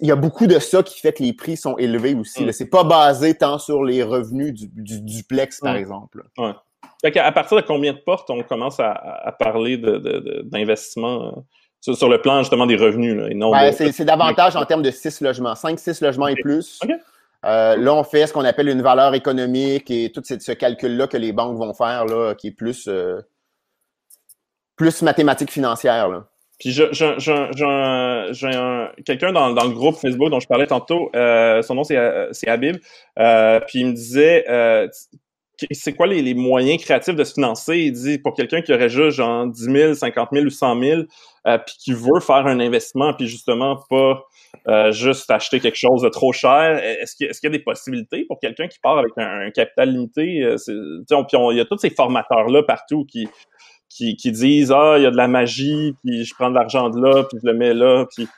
[0.00, 2.42] il y a beaucoup de ça qui fait que les prix sont élevés aussi.
[2.42, 2.46] Mm.
[2.46, 2.52] là.
[2.52, 5.76] C'est pas basé tant sur les revenus du, du duplex, par Mm.
[5.76, 6.24] exemple.
[7.02, 10.42] Fait à partir de combien de portes on commence à, à parler de, de- de-
[10.44, 11.30] d'investissement euh,
[11.80, 14.64] sur, sur le plan justement des revenus là, et non Ouais, de- c'est, davantage en
[14.64, 15.54] termes de 6 logements.
[15.54, 16.80] 5, 6 logements et plus.
[17.44, 21.06] Euh, là, on fait ce qu'on appelle une valeur économique et tout ce, ce calcul-là
[21.06, 23.20] que les banques vont faire, là, qui est plus, euh,
[24.76, 26.08] plus mathématique financière.
[26.08, 26.26] Là.
[26.58, 27.18] Puis j'ai un-
[28.32, 31.84] j'ai un- quelqu'un dans, dans le groupe Facebook dont je parlais tantôt, euh, son nom
[31.84, 32.76] c'est euh, Habib,
[33.18, 34.88] euh, puis il me disait euh,
[35.72, 37.78] c'est quoi les, les moyens créatifs de se financer?
[37.78, 41.02] Il dit pour quelqu'un qui aurait juste genre 10 000, 50 000 ou 100 000,
[41.46, 44.22] euh, puis qui veut faire un investissement, puis justement pas
[44.68, 47.62] euh, juste acheter quelque chose de trop cher, est-ce qu'il est-ce qu'il y a des
[47.64, 50.24] possibilités pour quelqu'un qui part avec un, un capital limité?
[50.26, 53.28] Il y a tous ces formateurs-là partout qui
[53.88, 56.90] qui, qui disent ah il y a de la magie puis je prends de l'argent
[56.90, 58.28] de là puis je le mets là puis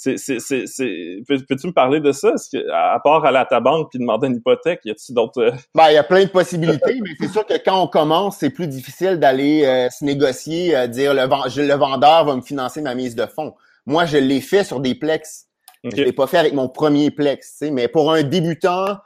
[0.00, 2.30] c'est c'est c'est c'est peux, peux-tu me parler de ça?
[2.34, 5.42] Est-ce que, à part aller à ta banque puis demander une hypothèque y a-t-il d'autres
[5.42, 8.38] euh, Ben, il y a plein de possibilités, mais c'est sûr que quand on commence,
[8.38, 12.94] c'est plus difficile d'aller euh, se négocier, euh, dire le, vendeur va me financer ma
[12.94, 13.54] mise de fonds.
[13.86, 15.46] Moi, je l'ai fait sur des plex.
[15.84, 15.92] ok.
[15.96, 18.98] Je l'ai pas fait avec mon premier plex, tu sais, mais pour un débutant,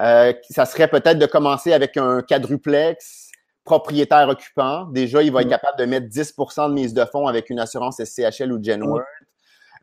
[0.00, 3.29] euh, ça serait peut-être de commencer avec un quadruplex
[3.64, 4.84] propriétaire occupant.
[4.86, 5.50] Déjà, il va être Mm.
[5.50, 9.04] capable de mettre 10 de mise de fonds avec une assurance SCHL ou Genworth.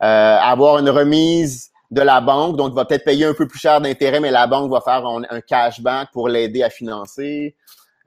[0.03, 3.59] Euh, avoir une remise de la banque, donc il va peut-être payer un peu plus
[3.59, 7.55] cher d'intérêt, mais la banque va faire un, un cashback pour l'aider à financer.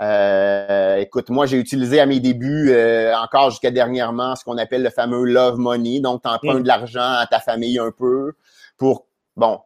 [0.02, 4.83] Euh, écoute, moi, j'ai utilisé à mes débuts, euh, encore jusqu'à dernièrement, ce qu'on appelle
[4.83, 6.00] le fameux love money.
[6.00, 6.62] Donc, tu empruntes Mm.
[6.62, 8.33] de l'argent à ta famille un peu
[8.78, 9.06] pour,
[9.37, 9.61] bon,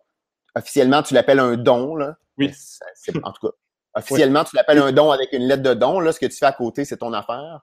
[0.57, 2.17] officiellement, tu l'appelles un don, là.
[2.39, 2.53] Oui.
[3.23, 3.53] En tout cas,
[3.95, 6.01] officiellement, tu l'appelles un don avec une lettre de don.
[6.01, 7.61] Là, ce que tu fais à côté, c'est ton affaire.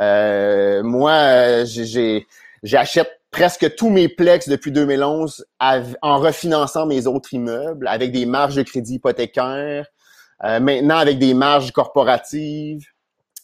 [0.00, 2.26] Euh, moi, euh, j'ai-
[2.62, 8.24] j'achète presque tous mes plex depuis 2011 av- en refinançant mes autres immeubles avec des
[8.26, 9.86] marges de crédit hypothécaires.
[10.44, 12.86] Euh, maintenant, avec des marges corporatives.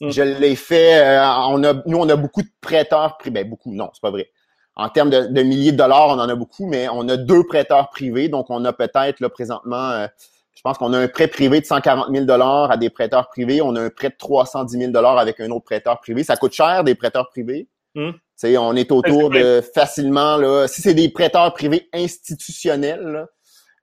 [0.01, 0.11] Mm.
[0.11, 0.95] Je l'ai fait.
[1.05, 3.43] euh, on a, nous, on a beaucoup de prêteurs privés.
[3.43, 4.29] Ben, beaucoup, non, c'est pas vrai.
[4.77, 7.45] En termes de, de milliers de dollars, on en a beaucoup, mais on a deux
[7.45, 8.29] prêteurs privés.
[8.29, 10.07] Donc, on a peut-être là présentement, euh,
[10.55, 13.61] je pense qu'on a un prêt privé de 140 000 dollars à des prêteurs privés.
[13.61, 16.25] On a un prêt de 310 000 dollars avec un autre prêteur privé.
[16.25, 17.69] Ça coûte cher des prêteurs privés.
[17.95, 18.11] Mm.
[18.37, 20.67] Sais, on est autour de facilement là.
[20.67, 23.27] Si c'est des prêteurs privés institutionnels,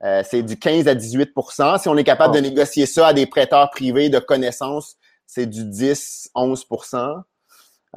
[0.04, 2.40] euh, c'est du 15 à 18% Si on est capable Oh.
[2.40, 7.22] de négocier ça à des prêteurs privés de connaissance, c'est du 10-11%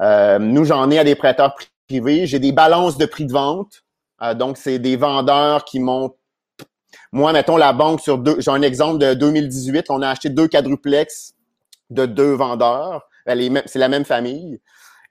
[0.00, 1.54] euh, Nous, j'en ai à des prêteurs
[1.88, 2.26] privés.
[2.26, 3.82] J'ai des balances de prix de vente.
[4.22, 6.14] Euh, donc, c'est des vendeurs qui m'ont
[7.12, 10.48] moi, mettons la banque sur deux, j'ai un exemple de 2018, on a acheté deux
[10.48, 11.34] quadruplex
[11.90, 13.08] de deux vendeurs.
[13.26, 14.60] C'est la même famille.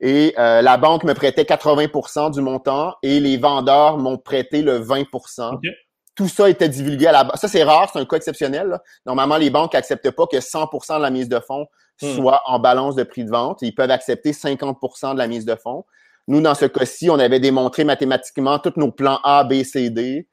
[0.02, 4.80] Et euh, la banque me prêtait 80% du montant et les vendeurs m'ont prêté le
[4.80, 5.60] 20%
[6.16, 7.38] Tout ça était divulgué à la banque.
[7.38, 8.78] Ça, c'est rare, c'est un cas exceptionnel.
[9.06, 11.68] Normalement, les banques n'acceptent pas que 100% de la mise de fonds
[12.02, 12.16] hmm.
[12.16, 13.62] soit en balance de prix de vente.
[13.62, 15.86] Ils peuvent accepter 50% de la mise de fonds.
[16.28, 20.28] Nous, dans ce cas-ci, on avait démontré mathématiquement tous nos plans A, B, C, D.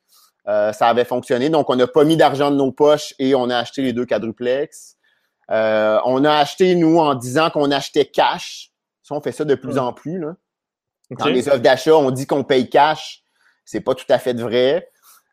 [0.48, 1.50] Euh, ça avait fonctionné.
[1.50, 4.06] Donc, on n'a pas mis d'argent de nos poches et on a acheté les deux
[4.06, 4.96] quadruplex.
[5.50, 8.70] Euh, on a acheté, nous, en disant qu'on achetait cash.
[9.02, 10.18] Ça, on fait ça de plus en plus.
[10.18, 10.34] Là.
[11.10, 13.22] Dans les offres d'achat, on dit qu'on paye cash.
[13.64, 14.88] C'est pas tout à fait vrai.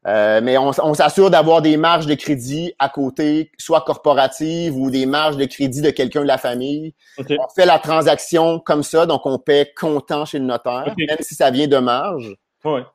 [0.07, 5.05] Euh, mais on, s'assure d'avoir des marges de crédit à côté, soit corporatives ou des
[5.05, 6.95] marges de crédit de quelqu'un de la famille.
[7.17, 11.35] On fait la transaction comme ça, donc on paie comptant chez le notaire, même si
[11.35, 12.33] ça vient de marge.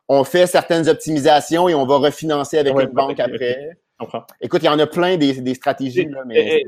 [0.09, 3.79] On fait certaines optimisations et on va refinancer avec une banque après.
[4.41, 6.07] Écoute, il y en a plein des, stratégies.
[6.07, 6.63] Là, mais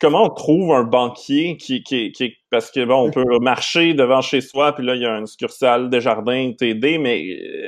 [0.00, 4.20] comment on trouve un banquier qui, qui, qui parce que bon, on peut marcher devant
[4.20, 7.20] chez soi, puis là il y a une succursale de jardin TD, mais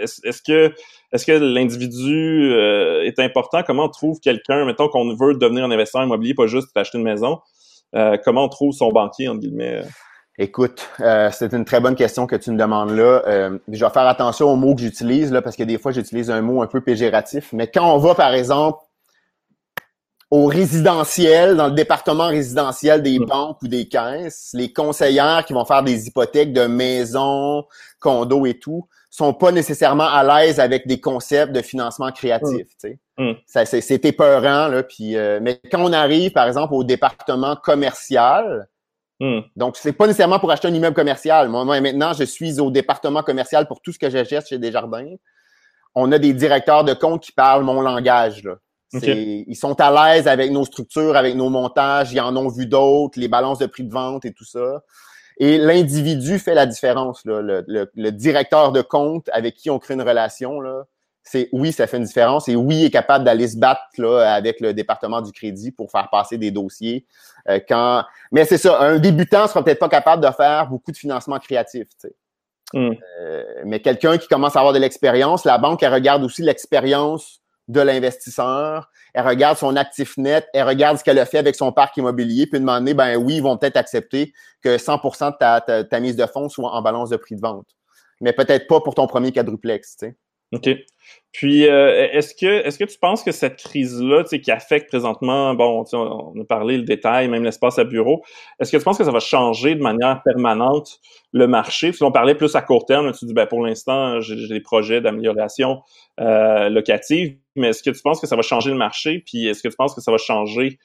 [0.02, 0.72] est-ce que
[1.12, 3.62] est-ce que l'individu euh, est important?
[3.66, 7.04] Comment on trouve quelqu'un, mettons qu'on veut devenir un investisseur immobilier, pas juste acheter une
[7.04, 7.40] maison,
[7.96, 9.82] euh, comment on trouve son banquier entre guillemets?
[10.38, 13.22] Écoute, euh, c'est une très bonne question que tu me demandes là.
[13.26, 16.30] Euh, je vais faire attention aux mots que j'utilise là, parce que des fois j'utilise
[16.30, 17.52] un mot un peu péjoratif.
[17.52, 18.80] Mais quand on va, par exemple,
[20.30, 25.64] au résidentiel, dans le département résidentiel des banques ou des caisses, les conseillères qui vont
[25.64, 27.64] faire des hypothèques de maisons,
[27.98, 32.68] condos et tout, sont pas nécessairement à l'aise avec des concepts de financement créatif.
[32.80, 32.98] Tu
[33.46, 33.80] sais.
[33.80, 34.84] C'est épeurant, là.
[34.84, 38.68] Puis, euh, mais quand on arrive, par exemple, au département commercial,
[39.20, 39.40] Hmm.
[39.54, 41.50] Donc, c'est pas nécessairement pour acheter un immeuble commercial.
[41.50, 45.14] Moi, maintenant, je suis au département commercial pour tout ce que j'achète chez Desjardins.
[45.94, 48.42] On a des directeurs de compte qui parlent mon langage.
[48.44, 48.56] Là.
[48.94, 52.12] Ils sont à l'aise avec nos structures, avec nos montages.
[52.12, 54.82] Ils en ont vu d'autres, les balances de prix de vente et tout ça.
[55.38, 57.24] Et l'individu fait la différence.
[57.26, 57.42] Là.
[57.42, 60.86] Le, le, directeur de compte avec qui on crée une relation, là,
[61.30, 64.34] c'est oui, ça fait une différence et oui, il est capable d'aller se battre là,
[64.34, 67.06] avec le département du crédit pour faire passer des dossiers.
[67.48, 68.04] Euh, quand...
[68.32, 71.86] Mais c'est ça, un débutant sera peut-être pas capable de faire beaucoup de financement créatif.
[72.72, 72.90] Hmm.
[73.20, 77.40] Euh, mais quelqu'un qui commence à avoir de l'expérience, la banque, elle regarde aussi l'expérience
[77.68, 81.70] de l'investisseur, elle regarde son actif net, elle regarde ce qu'elle a fait avec son
[81.70, 85.84] parc immobilier, puis demander, ben oui, ils vont peut-être accepter que 100% de ta, ta,
[85.84, 87.68] ta, mise de fonds soit en balance de prix de vente.
[88.20, 90.16] Mais peut-être pas pour ton premier quadruplex, tu sais.
[90.52, 90.68] OK.
[91.32, 94.88] Puis, euh, est-ce que est-ce que tu penses que cette crise-là, tu sais, qui affecte
[94.88, 98.24] présentement, bon, on a parlé le détail, même l'espace à bureau,
[98.58, 100.98] est-ce que tu penses que ça va changer de manière permanente
[101.32, 101.90] le marché?
[101.90, 105.00] Parce qu'on parlait plus à court terme, tu dis, ben, pour l'instant, j'ai des projets
[105.00, 105.82] d'amélioration
[106.18, 109.22] euh, locative, mais est-ce que tu penses que ça va changer le marché?
[109.24, 110.80] Puis, est-ce que tu penses que ça va changer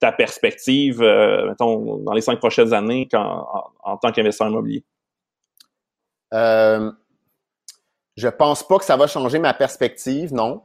[0.00, 3.44] ta perspective, euh, mettons, dans les cinq prochaines années en,
[3.84, 4.82] en, tant qu'investisseur immobilier?
[6.32, 6.90] Euh
[8.20, 10.62] je pense pas que ça va changer ma perspective, non.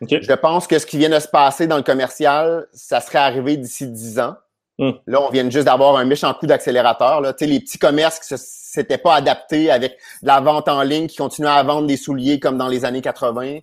[0.00, 3.56] Je pense que ce qui vient de se passer dans le commercial, ça serait arrivé
[3.56, 4.36] d'ici dix ans.
[4.78, 4.90] Hmm.
[5.06, 7.22] Là, on vient juste d'avoir un méchant coup d'accélérateur.
[7.22, 7.34] Là.
[7.40, 11.62] les petits commerces qui s'étaient pas adaptés avec la vente en ligne, qui continuaient à
[11.62, 13.60] vendre des souliers comme dans les années 80.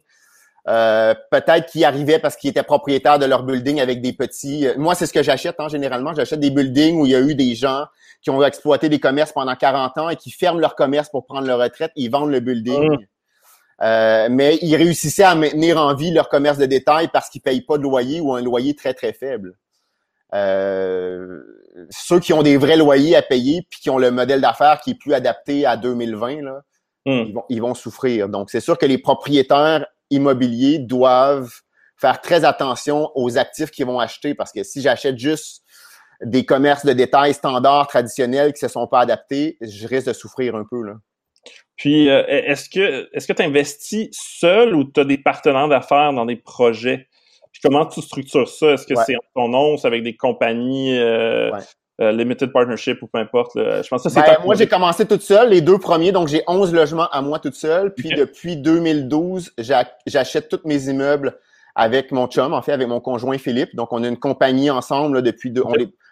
[0.70, 4.68] Euh, peut-être qu'ils arrivaient parce qu'ils étaient propriétaires de leur building avec des petits.
[4.68, 6.14] Euh, moi, c'est ce que j'achète hein, généralement.
[6.14, 7.86] J'achète des buildings où il y a eu des gens
[8.22, 11.46] qui ont exploité des commerces pendant 40 ans et qui ferment leur commerce pour prendre
[11.46, 11.92] leur retraite.
[11.96, 12.92] Ils vendent le building.
[12.92, 12.98] Hmm.
[13.84, 17.62] Euh, mais ils réussissaient à maintenir en vie leur commerce de détail parce qu'ils payent
[17.62, 19.56] pas de loyer ou un loyer très, très faible.
[20.34, 21.42] Euh,
[21.90, 24.92] ceux qui ont des vrais loyers à payer puis qui ont le modèle d'affaires qui
[24.92, 26.62] est plus adapté à 2020, là,
[27.06, 27.26] hmm.
[27.28, 28.30] ils, vont, ils vont souffrir.
[28.30, 31.52] Donc, c'est sûr que les propriétaires immobiliers doivent
[31.98, 35.64] faire très attention aux actifs qu'ils vont acheter parce que si j'achète juste
[36.24, 40.56] des commerces de détail standards traditionnels qui se sont pas adaptés, je risque de souffrir
[40.56, 40.82] un peu.
[40.84, 40.94] Là.
[41.76, 46.14] Puis, euh, est-ce que est-ce que tu investis seul ou tu as des partenaires d'affaires
[46.14, 47.08] dans des projets?
[47.52, 48.72] Puis comment tu structures ça?
[48.72, 51.52] Est-ce que c'est en ton nom, c'est avec des compagnies euh,
[52.02, 53.52] euh, limited partnership ou peu importe?
[53.56, 56.44] Je pense que c'est ben, Moi, j'ai commencé toute seule, les deux premiers, donc j'ai
[56.48, 57.94] 11 logements à moi toute seule.
[57.94, 59.54] Puis depuis 2012,
[60.08, 61.38] j'achète tous mes immeubles
[61.76, 63.76] avec mon chum, en fait, avec mon conjoint Philippe.
[63.76, 65.64] Donc, on a une compagnie ensemble depuis deux.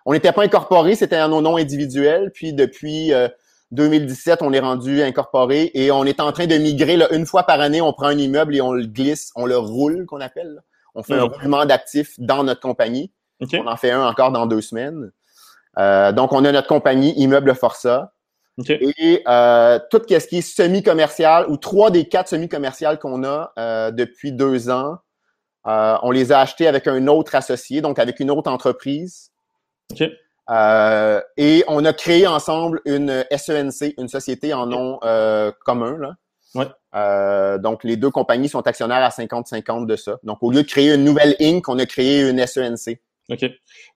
[0.05, 2.31] On n'était pas incorporés, c'était un nom individuel.
[2.33, 3.13] Puis depuis
[3.71, 6.97] 2017, on est rendu incorporé et on est en train de migrer.
[6.97, 9.57] Là, une fois par année, on prend un immeuble et on le glisse, on le
[9.57, 10.61] roule, qu'on appelle.
[10.95, 11.31] On fait un mm.
[11.31, 13.11] roulement d'actifs dans notre compagnie.
[13.53, 15.11] On en fait un encore dans deux semaines.
[15.77, 18.13] Euh, donc, on a notre compagnie Immeuble Força.
[18.67, 23.91] Et euh, tout ce qui est semi-commercial, ou trois des quatre semi-commerciales qu'on a euh,
[23.91, 24.97] depuis deux ans,
[25.67, 29.31] Euh, on les a achetés avec un autre associé, donc avec une autre entreprise.
[30.49, 35.97] Euh, et on a créé ensemble une SENC, une société en nom euh, commun.
[35.97, 36.15] Là.
[36.55, 36.65] Ouais.
[36.95, 40.17] Euh, donc, les deux compagnies sont actionnaires à 50-50 de ça.
[40.23, 42.99] Donc, au lieu de créer une nouvelle Inc., on a créé une SENC.
[43.29, 43.45] OK.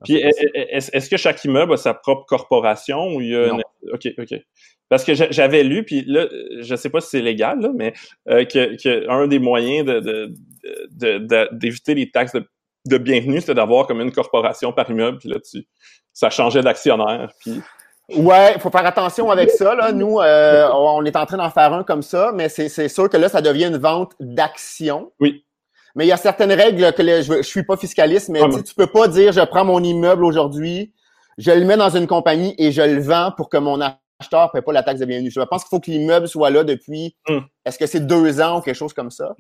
[0.06, 3.60] Puis, est-ce que chaque immeuble a sa propre corporation ou il y a Non.
[3.92, 4.34] OK, OK.
[4.88, 6.28] Parce que j'a- j'avais lu, puis là,
[6.62, 7.94] je sais pas si c'est légal, là, mais
[8.30, 10.34] euh, que, que un des moyens de, de,
[10.92, 12.48] de- de- d'éviter les taxes de,
[12.86, 15.68] de bienvenue, c'était d'avoir comme une corporation par immeuble, puis là, tu,
[16.14, 17.32] ça changeait d'actionnaire.
[17.40, 17.62] Puis,
[18.16, 19.74] Ouais, il faut faire attention avec ça.
[19.74, 19.92] Là.
[19.92, 23.10] Nous, euh, on est en train d'en faire un comme ça, mais c'est c'est sûr
[23.10, 25.12] que là, ça devient une vente d'actions.
[25.20, 25.44] Oui.
[25.96, 28.50] Mais il y a certaines règles que le- je, je suis pas fiscaliste, mais Ah,
[28.64, 30.94] tu peux pas dire je prends mon immeuble aujourd'hui,
[31.40, 33.82] je le mets dans une compagnie et je le vends pour que mon
[34.20, 35.32] acheteur ne paie pas la taxe de bienvenue.
[35.32, 37.40] Je pense qu'il faut que l'immeuble soit là depuis Hmm.
[37.66, 39.36] est-ce que c'est deux ans ou quelque chose comme ça?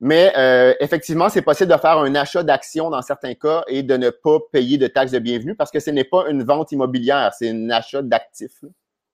[0.00, 3.96] Mais euh, effectivement, c'est possible de faire un achat d'actions dans certains cas et de
[3.96, 7.32] ne pas payer de taxe de bienvenue parce que ce n'est pas une vente immobilière,
[7.36, 8.64] c'est un achat d'actifs.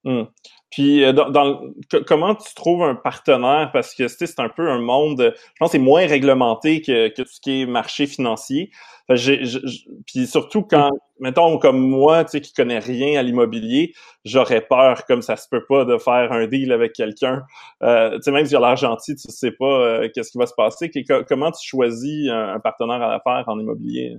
[0.06, 0.28] Hum.
[0.70, 1.60] Puis, euh, dans,
[2.06, 3.70] comment tu trouves un partenaire?
[3.72, 7.22] Parce que c'est un peu un monde, euh, je pense c'est moins réglementé que, que
[7.22, 8.70] tout ce qui est marché financier.
[9.08, 10.90] Puis surtout quand,
[11.20, 13.92] mettons, comme moi, tu sais, qui connais rien à l'immobilier,
[14.24, 17.42] j'aurais peur, comme ça se peut pas, de faire un deal avec quelqu'un.
[17.84, 20.46] Euh, tu sais, même si j'ai l'air gentil, tu sais pas euh, qu'est-ce qui va
[20.46, 20.90] se passer.
[21.28, 24.16] Comment tu choisis un, un partenaire à l'affaire en immobilier?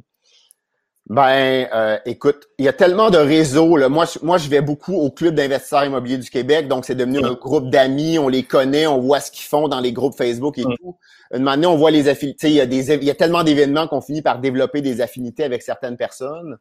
[1.09, 3.77] Ben, euh, écoute, il y a tellement de réseaux.
[3.77, 3.87] Là.
[3.87, 7.19] Moi, je, moi, je vais beaucoup au Club d'investisseurs immobiliers du Québec, donc c'est devenu
[7.23, 8.19] un groupe d'amis.
[8.19, 10.75] On les connaît, on voit ce qu'ils font dans les groupes Facebook et Mm.
[10.77, 10.97] tout.
[11.31, 12.49] Une moment donné, on voit les affinités.
[12.49, 15.43] Il y a des, il y a tellement d'événements qu'on finit par développer des affinités
[15.45, 16.57] avec certaines personnes.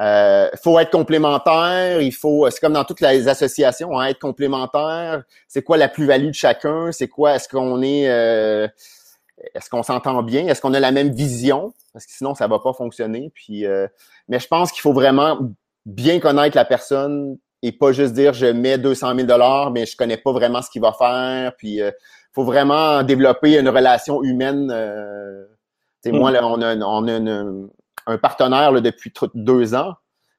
[0.00, 2.00] Euh, faut être complémentaire.
[2.00, 5.22] Il faut, c'est comme dans toutes les associations, hein, être complémentaire.
[5.48, 6.92] C'est quoi la plus-value de chacun?
[6.92, 8.68] C'est quoi Est-ce qu'on est, euh,
[9.54, 10.46] est-ce qu'on s'entend bien?
[10.46, 11.72] Est-ce qu'on a la même vision?
[11.92, 13.30] Parce que sinon, ça va pas fonctionner.
[13.34, 13.86] Puis, euh,
[14.28, 15.38] mais je pense qu'il faut vraiment
[15.86, 19.96] bien connaître la personne et pas juste dire je mets 200 000 dollars, mais je
[19.96, 21.54] connais pas vraiment ce qu'il va faire.
[21.56, 21.90] Puis, euh,
[22.32, 24.70] faut vraiment développer une relation humaine.
[24.72, 25.44] Euh,
[26.02, 26.16] sais, Mm.
[26.16, 27.68] Moi, là, on a, on a une-
[28.06, 29.94] un partenaire là, depuis deux ans,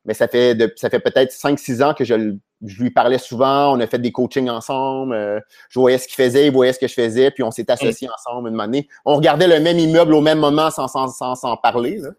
[0.06, 2.92] mais ça fait de- ça fait peut-être cinq, six ans que je, le- je lui
[2.92, 3.76] parlais souvent.
[3.76, 5.14] On a fait des coachings ensemble.
[5.14, 7.70] euh, je voyais ce qu'il faisait, il voyait ce que je faisais, puis on s'est
[7.70, 8.88] associés ensemble une année.
[9.06, 11.98] On regardait le même immeuble au même moment sans sans, sans, sans parler.
[11.98, 12.10] Là.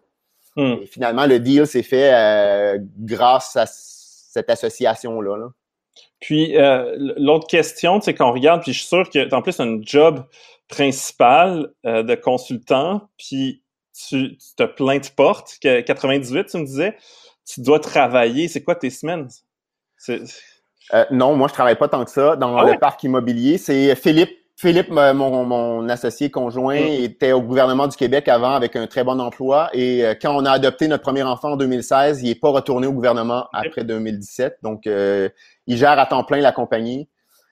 [0.57, 0.79] Hum.
[0.81, 5.37] Et finalement, le deal s'est fait euh, grâce à cette association-là.
[5.37, 5.47] là.
[6.19, 9.79] Puis euh, l'autre question, c'est qu'on regarde, puis je suis sûr que en plus un
[9.81, 10.25] job
[10.67, 13.61] principal euh, de consultant, puis
[13.93, 16.97] tu, tu te plein de portes, que 98, tu me disais,
[17.45, 18.47] tu dois travailler.
[18.47, 19.27] C'est quoi tes semaines?
[20.93, 23.57] Euh, non, moi, je travaille pas tant que ça dans Ah le parc immobilier.
[23.57, 24.31] C'est Philippe.
[24.57, 27.03] Philippe, mon, mon associé conjoint, Mm.
[27.03, 29.69] était au gouvernement du Québec avant avec un très bon emploi.
[29.73, 32.87] Et euh, quand on a adopté notre premier enfant en 2016, il est pas retourné
[32.87, 34.59] au gouvernement après 2017.
[34.63, 35.27] Donc, euh,
[35.67, 37.09] il gère à temps plein la compagnie.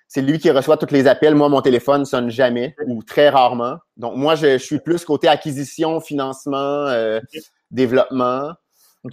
[0.07, 1.35] C'est lui qui reçoit tous les appels.
[1.35, 3.77] Moi, mon téléphone sonne jamais ou très rarement.
[3.97, 7.19] Donc, moi, je, je suis plus côté acquisition, financement, euh,
[7.71, 8.51] développement.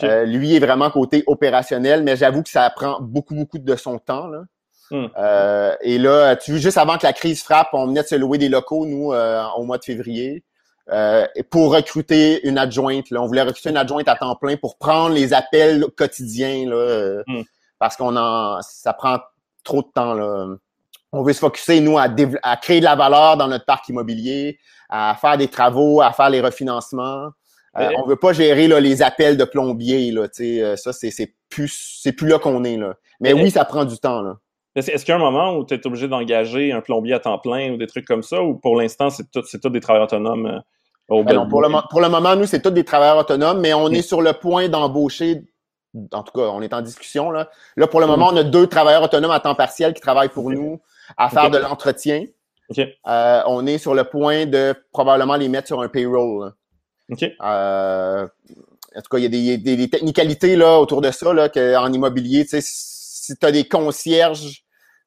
[0.02, 3.98] Euh, lui est vraiment côté opérationnel, mais j'avoue que ça prend beaucoup, beaucoup de son
[3.98, 4.28] temps.
[4.28, 4.42] Là.
[4.92, 5.06] Hmm.
[5.18, 8.14] Euh, et là, tu vois, juste avant que la crise frappe, on venait de se
[8.14, 10.44] louer des locaux, nous, euh, au mois de février,
[10.92, 13.10] euh, pour recruter une adjointe.
[13.10, 13.20] Là.
[13.20, 17.42] On voulait recruter une adjointe à temps plein pour prendre les appels quotidiens, là, Hmm.
[17.78, 19.18] parce qu'on en, ça prend
[19.64, 20.14] trop de temps.
[20.14, 20.56] Là.
[21.12, 25.16] On veut se focuser, nous, à créer de la valeur dans notre parc immobilier, à
[25.20, 27.30] faire des travaux, à faire les refinancements.
[27.78, 30.92] Euh, on veut pas gérer là, les appels de plombiers, là, tu sais, euh, ça,
[30.92, 32.94] c'est, c'est plus, c'est plus là qu'on est, là.
[33.20, 34.36] Mais oui, ça prend du temps, là.
[34.74, 37.38] Est-ce qu'il y a un moment où tu es obligé d'engager un plombier à temps
[37.38, 40.06] plein ou des trucs comme ça, ou pour l'instant, c'est tout, c'est tout des travailleurs
[40.06, 40.58] autonomes euh,
[41.08, 43.74] au Ben non, pour, le, pour le moment, nous, c'est tous des travailleurs autonomes, mais
[43.74, 45.42] on est sur le point d'embaucher,
[46.12, 47.50] en tout cas, on est en discussion, là.
[47.76, 50.50] Là, pour le moment, on a deux travailleurs autonomes à temps partiel qui travaillent pour
[50.50, 50.80] nous
[51.16, 52.24] à faire de l'entretien.
[52.68, 52.78] OK.
[52.78, 56.52] Euh, on est sur le point de probablement les mettre sur un payroll.
[57.42, 58.26] Euh,
[58.96, 61.92] en tout cas, il y a des, technicalités là, autour de ça, là, que, en
[61.92, 62.44] immobilier.
[62.44, 64.64] Tu sais, si tu as des concierges,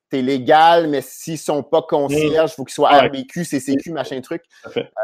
[0.10, 2.90] tu es légal, mais s'ils sont pas concierges, il faut qu'ils soient.
[2.92, 4.44] RBQ, CCQ, machin truc.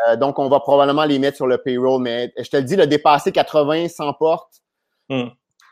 [0.07, 2.01] Euh, donc, on va probablement les mettre sur le payroll.
[2.01, 4.53] Mais je te le dis, le dépasser 80, 100 portes,
[5.09, 5.29] Hmm.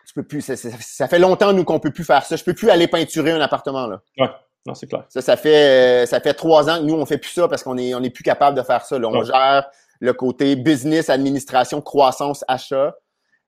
[0.07, 0.41] tu peux plus.
[0.41, 2.35] Ça, ça- ça fait longtemps, nous, qu'on peut plus faire ça.
[2.35, 3.85] Je peux plus aller peinturer un appartement.
[3.87, 4.01] Là.
[4.17, 4.29] Ouais.
[4.65, 5.03] Non, c'est clair.
[5.09, 7.63] Ça, ça fait, euh, ça fait trois ans que nous, on fait plus ça parce
[7.63, 8.97] qu'on est, on est plus capable de faire ça.
[8.99, 9.07] Là.
[9.07, 9.25] On Ouais.
[9.25, 12.95] gère le côté business, administration, croissance, achat.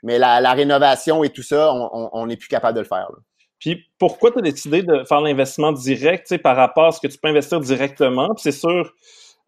[0.03, 3.09] Mais la, rénovation et tout ça, on- n'est plus capable de le faire.
[3.59, 7.17] Puis pourquoi tu as décidé de faire l'investissement direct par rapport à ce que tu
[7.17, 8.29] peux investir directement?
[8.37, 8.93] C'est sûr,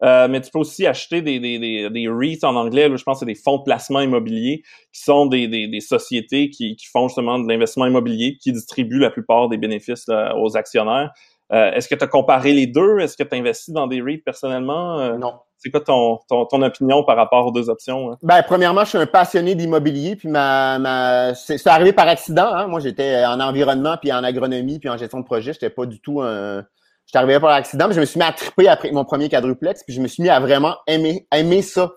[0.02, 3.32] Euh, mais tu peux aussi acheter des, des, REITs en anglais, je pense que c'est
[3.32, 7.86] des fonds de placement immobilier, qui sont des, sociétés qui, qui font justement de l'investissement
[7.86, 11.12] immobilier, qui distribuent la plupart des bénéfices aux actionnaires.
[11.52, 12.98] Euh, Est-ce que tu as comparé les deux?
[13.00, 15.00] Est-ce que tu as investi dans des REITs personnellement?
[15.00, 15.34] Euh, non.
[15.58, 18.12] C'est quoi ton, ton, ton, opinion par rapport aux deux options?
[18.12, 18.18] Hein?
[18.22, 22.52] Ben, premièrement, je suis un passionné d'immobilier, puis ma, ma c'est arrivé par accident.
[22.52, 22.66] Hein?
[22.66, 25.52] Moi, j'étais en environnement, puis en agronomie, puis en gestion de projet.
[25.52, 26.64] J'étais pas du tout un.
[27.06, 29.84] J'étais arrivé par accident, mais je me suis mis à triper après mon premier quadruplex,
[29.84, 31.92] puis je me suis mis à vraiment aimer, aimer ça.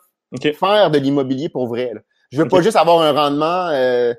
[0.59, 1.91] Faire de l'immobilier pour vrai.
[1.93, 2.01] Là.
[2.31, 4.13] Je veux pas juste avoir un rendement euh,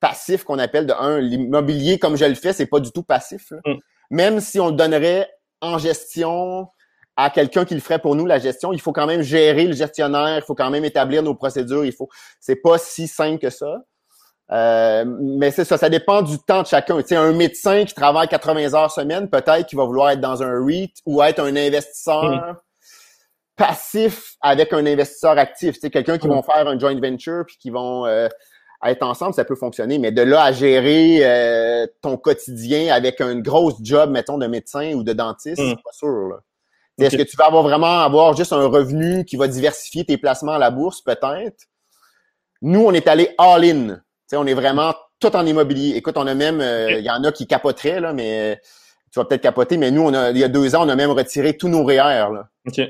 [0.00, 1.18] passif qu'on appelle de un.
[1.18, 3.50] L'immobilier, comme je le fais, c'est pas du tout passif.
[3.50, 3.58] Là.
[3.64, 3.78] Mm.
[4.12, 5.28] Même si on le donnerait
[5.60, 6.68] en gestion,
[7.16, 8.72] à quelqu'un qui le ferait pour nous la gestion.
[8.72, 11.84] Il faut quand même gérer le gestionnaire, il faut quand même établir nos procédures.
[11.84, 12.08] Il faut,
[12.40, 13.82] c'est pas si simple que ça.
[14.50, 17.00] Euh, mais c'est ça, ça dépend du temps de chacun.
[17.00, 20.42] Tu sais, un médecin qui travaille 80 heures semaine, peut-être qu'il va vouloir être dans
[20.42, 22.56] un REIT ou être un investisseur mm.
[23.56, 25.74] passif avec un investisseur actif.
[25.74, 26.32] Tu sais, quelqu'un qui mm.
[26.32, 28.28] vont faire un joint venture puis qui vont euh,
[28.90, 29.98] être ensemble, ça peut fonctionner.
[29.98, 34.92] Mais de là à gérer euh, ton quotidien avec un grosse job, mettons, de médecin
[34.94, 35.68] ou de dentiste, mm.
[35.68, 36.28] c'est pas sûr.
[36.28, 36.40] Là.
[36.98, 40.52] Est-ce que tu vas avoir vraiment avoir juste un revenu qui va diversifier tes placements
[40.52, 41.66] à la bourse, peut-être?
[42.60, 44.00] Nous, on est allé all-in.
[44.32, 45.96] On est vraiment tout en immobilier.
[45.96, 48.60] Écoute, on a même, euh, il y en a qui capoteraient, là, mais
[49.12, 50.96] tu vas peut-être capoter, mais nous, on a, il y a deux ans, on a
[50.96, 52.28] même retiré tous nos REER.
[52.32, 52.48] Là.
[52.66, 52.80] OK.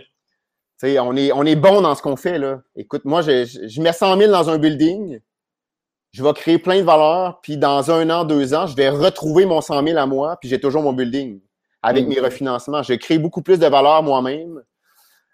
[0.82, 2.38] on est, on est bon dans ce qu'on fait.
[2.38, 2.60] Là.
[2.76, 5.20] Écoute, moi, je, je mets 100 000 dans un building,
[6.12, 9.46] je vais créer plein de valeurs, puis dans un an, deux ans, je vais retrouver
[9.46, 11.40] mon 100 000 à moi, puis j'ai toujours mon building
[11.82, 12.08] avec mm.
[12.08, 12.82] mes refinancements.
[12.82, 14.62] Je crée beaucoup plus de valeur moi-même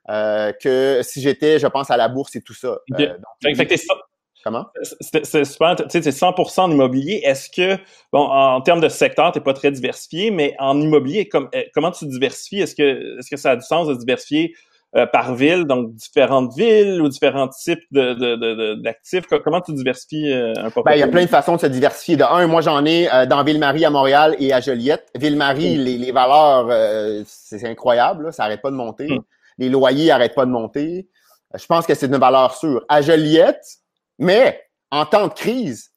[0.08, 2.78] euh, que si j'étais, je pense, à la bourse et tout ça.
[2.98, 3.94] Euh, donc, fait, ça.
[4.44, 4.66] Comment?
[5.00, 7.20] C'est super, tu sais, c'est 100% en immobilier.
[7.24, 7.76] Est-ce que,
[8.12, 12.06] bon, en termes de secteur, t'es pas très diversifié, mais en immobilier, euh, comment tu
[12.06, 12.60] diversifies?
[12.60, 14.54] Est-ce que, est-ce que ça a du sens de diversifier
[14.96, 19.28] euh, par ville, donc différentes villes ou différents types d'actifs?
[19.28, 20.82] De, de, Comment tu diversifies euh, un portefeuille?
[20.84, 22.16] Ben, il y a plein de façons de se diversifier.
[22.16, 25.06] De un, moi j'en ai euh, dans Ville-Marie à Montréal et à Joliette.
[25.14, 26.70] Ville-Marie, les, les, valeurs,
[27.26, 29.08] c'est incroyable, ça arrête pas de monter.
[29.08, 29.20] Hmm.
[29.58, 31.06] Les loyers arrêtent pas de monter.
[31.54, 32.82] Je pense que c'est une valeur sûre.
[32.88, 33.66] À Joliette,
[34.18, 34.58] mais
[34.90, 35.90] en temps de crise,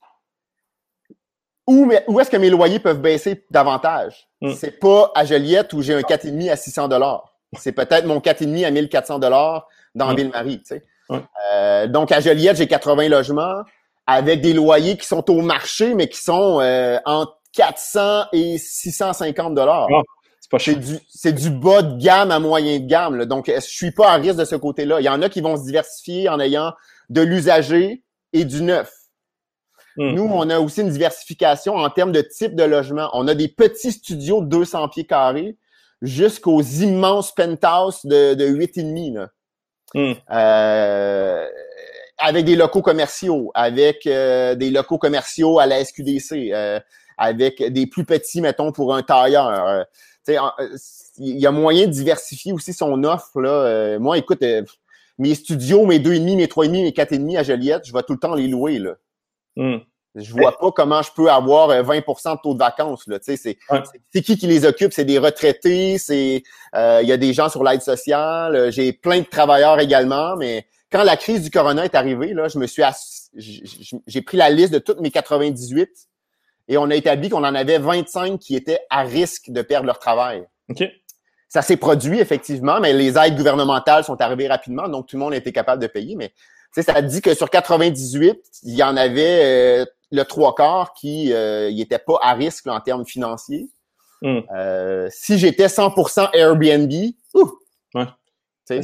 [1.65, 4.27] où, où est-ce que mes loyers peuvent baisser davantage?
[4.41, 4.51] Hmm.
[4.51, 8.66] C'est pas à Joliette où j'ai un 4,5 à 600 dollars c'est peut-être mon 4,5
[8.66, 10.60] à 1400 dollars dans Ville-Marie.
[10.60, 10.84] Tu sais.
[11.54, 13.64] Euh, donc, à Joliette, j'ai 80 logements
[14.08, 19.54] avec des loyers qui sont au marché, mais qui sont euh, entre 400 et 650
[19.54, 19.88] dollars.
[19.94, 23.26] Ah, c'est du, c'est du bas de gamme à moyen de gamme.
[23.26, 25.00] Donc, je suis pas à risque de ce côté-là?
[25.00, 26.74] Il y en a qui vont se diversifier en ayant
[27.10, 28.92] de l'usager et du neuf.
[29.98, 30.14] Hmm.
[30.14, 33.10] Nous, on a aussi une diversification en termes de type de logement.
[33.14, 35.58] On a des petits studios de 200 pieds carrés
[36.02, 39.14] jusqu'aux immenses penthouses de, de 8,5.
[39.16, 39.30] Là.
[39.94, 40.14] Hmm.
[40.32, 41.48] Euh,
[42.18, 46.80] avec des locaux commerciaux, avec euh, des locaux commerciaux à la SQDC, euh,
[47.18, 49.86] avec des plus petits, mettons, pour un tailleur.
[50.28, 53.42] il y a moyen de diversifier aussi son offre.
[53.42, 54.00] Là.
[54.00, 54.44] moi, écoute,
[55.18, 58.34] mes studios, mes 2,5, mes 3,5, mes 4,5 à Joliette, je vais tout le temps
[58.34, 58.80] les louer.
[58.80, 58.96] Là.
[59.56, 59.78] Hmm.
[60.15, 63.08] Je vois pas comment je peux avoir 20% euh, de taux de vacances.
[63.08, 63.19] Là.
[63.21, 63.58] C'est, c'est
[64.21, 64.91] qui qui les occupe?
[64.91, 66.43] C'est des retraités, c'est
[66.76, 70.36] euh, il y a des gens sur l'aide sociale, euh, j'ai plein de travailleurs également,
[70.36, 72.84] mais quand la crise du corona est arrivée, là, je me suis
[73.38, 75.89] j'ai pris la liste de toutes mes 98
[76.67, 80.00] et on a établi qu'on en avait 25 qui étaient à risque de perdre leur
[80.00, 80.45] travail.
[81.47, 85.34] Ça s'est produit effectivement, mais les aides gouvernementales sont arrivées rapidement, donc tout le monde
[85.34, 86.17] a été capable de payer.
[86.17, 86.34] Mais
[86.74, 91.71] ça dit que sur 98, il y en avait le trois quarts qui euh,
[92.06, 93.69] pas à risque en termes financiers.
[94.21, 94.41] Hmm.
[94.56, 96.91] Euh, si j'étais 100% Airbnb,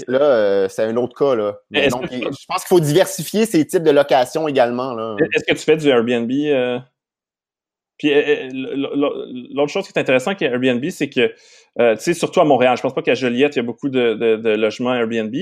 [0.08, 1.36] là, euh, c'est un autre cas.
[1.36, 1.58] Là.
[1.72, 5.18] je pense qu'il faut diversifier ces types de locations également.
[5.18, 6.32] Est-ce que tu fais du Airbnb?
[6.32, 6.80] Euh?
[8.00, 8.12] Puis
[9.54, 12.84] l'autre chose qui est intéressante avec Airbnb, c'est que, tu sais, surtout à Montréal, je
[12.84, 15.34] pense pas qu'à Joliette, il y a beaucoup de, de, logements Airbnb,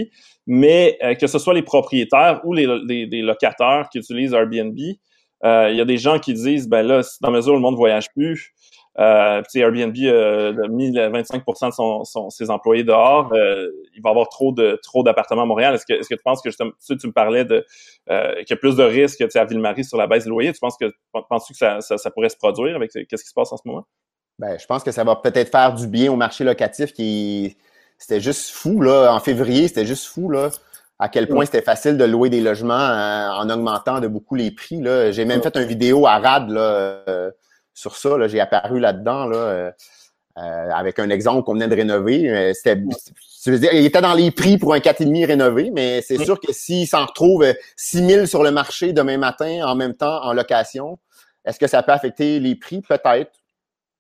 [0.48, 4.78] mais que ce soit les propriétaires ou les, les locataires qui utilisent Airbnb,
[5.46, 8.12] il y a des gens qui disent, ben là, dans mesure où le monde voyage
[8.14, 8.54] plus,
[8.98, 13.30] euh, Airbnb euh, a mis 25% de son, ses employés dehors.
[13.34, 15.76] Euh, il va y avoir trop de trop d'appartements à Montréal.
[15.76, 17.66] Est-ce que, est-ce que tu penses que tu, me parlais de
[18.10, 20.54] euh, qu'il y a plus de risques à Ville-Marie sur la baisse des loyers?
[20.54, 20.94] Tu penses que
[21.30, 23.86] penses-tu que ça, ça, pourrait se produire avec qu'est-ce qui se passe en ce moment?
[24.40, 27.58] Ben, je pense que ça va peut-être faire du bien au marché locatif qui
[27.98, 29.14] c'était juste fou là.
[29.14, 30.50] En février, c'était juste fou là
[31.00, 34.52] à quel point c'était facile de louer des logements euh, en, augmentant de beaucoup les
[34.52, 34.82] prix.
[34.82, 35.12] Là.
[35.12, 37.32] J'ai même fait une vidéo à RAD là, euh,
[37.74, 38.28] sur ça.
[38.28, 39.26] J'ai apparu là-dedans.
[39.26, 39.72] Là,
[40.38, 44.74] avec un exemple qu'on venait de rénover, c'était, dire, il était dans les prix pour
[44.74, 47.46] un 4,5 rénové, mais c'est sûr que s'il s'en retrouve
[47.78, 51.00] 6 000 sur le marché demain matin en même temps en location,
[51.46, 52.82] est-ce que ça peut affecter les prix?
[52.82, 53.32] Peut-être.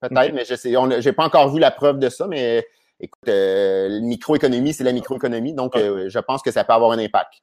[0.02, 2.66] Peut-être, mais je sais, j'ai pas encore vu la preuve de ça, mais
[3.00, 6.92] écoute, euh, la microéconomie, c'est la microéconomie, donc euh, je pense que ça peut avoir
[6.92, 7.34] un impact.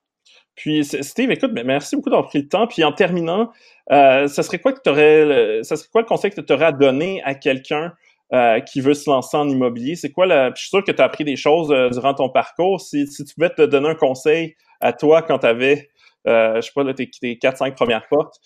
[0.54, 2.66] Puis Steve, écoute, merci beaucoup d'avoir pris le temps.
[2.66, 3.50] Puis en terminant,
[3.90, 6.66] euh, ça serait quoi que tu aurais, ça serait quoi le conseil que tu aurais
[6.66, 7.94] à donner à quelqu'un
[8.34, 9.96] euh, qui veut se lancer en immobilier?
[9.96, 10.50] C'est quoi la.
[10.54, 12.82] je suis sûr que tu as appris des choses durant ton parcours.
[12.82, 15.90] Si, si tu pouvais te donner un conseil à toi quand tu avais,
[16.26, 18.38] je sais pas, là, tes, tes 4-5 premières portes,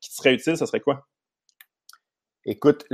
[0.00, 1.06] qui te serait utile, ça serait quoi?
[2.46, 2.84] Écoute,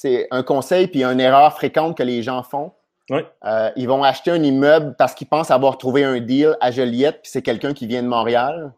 [0.00, 2.72] c'est un conseil puis une erreur fréquente que les gens font.
[3.10, 7.22] Euh, ils vont acheter un immeuble parce qu'ils pensent avoir trouvé un deal à Joliette,
[7.22, 8.72] puis c'est quelqu'un qui vient de Montréal,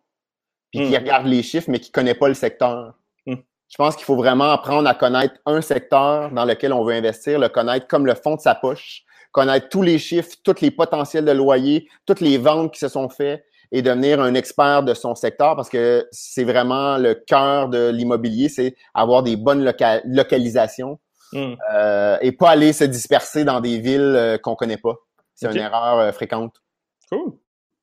[0.73, 1.01] puis qui hmm.
[1.01, 2.95] regarde les chiffres, mais qui ne connaît pas le secteur.
[3.27, 3.37] Hmm.
[3.69, 7.39] Je pense qu'il faut vraiment apprendre à connaître un secteur dans lequel on veut investir,
[7.39, 11.27] le connaître comme le fond de sa poche, connaître tous les chiffres, tous les potentiels
[11.27, 15.15] de loyer, toutes les ventes qui se sont faites, et devenir un expert de son
[15.15, 19.65] secteur parce que c'est vraiment le cœur de l'immobilier, c'est avoir des bonnes
[20.05, 20.99] localisations
[21.33, 21.55] hmm.
[21.73, 24.95] euh, et pas aller se disperser dans des villes euh, qu'on connaît pas.
[25.35, 26.63] C'est une erreur euh, fréquente.
[27.11, 27.33] Cool.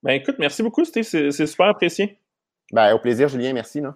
[0.04, 2.20] Ben écoute, merci beaucoup, Steve, c'est super apprécié.
[2.72, 3.82] Ben, au plaisir, Julien, merci.
[3.82, 3.94] Non?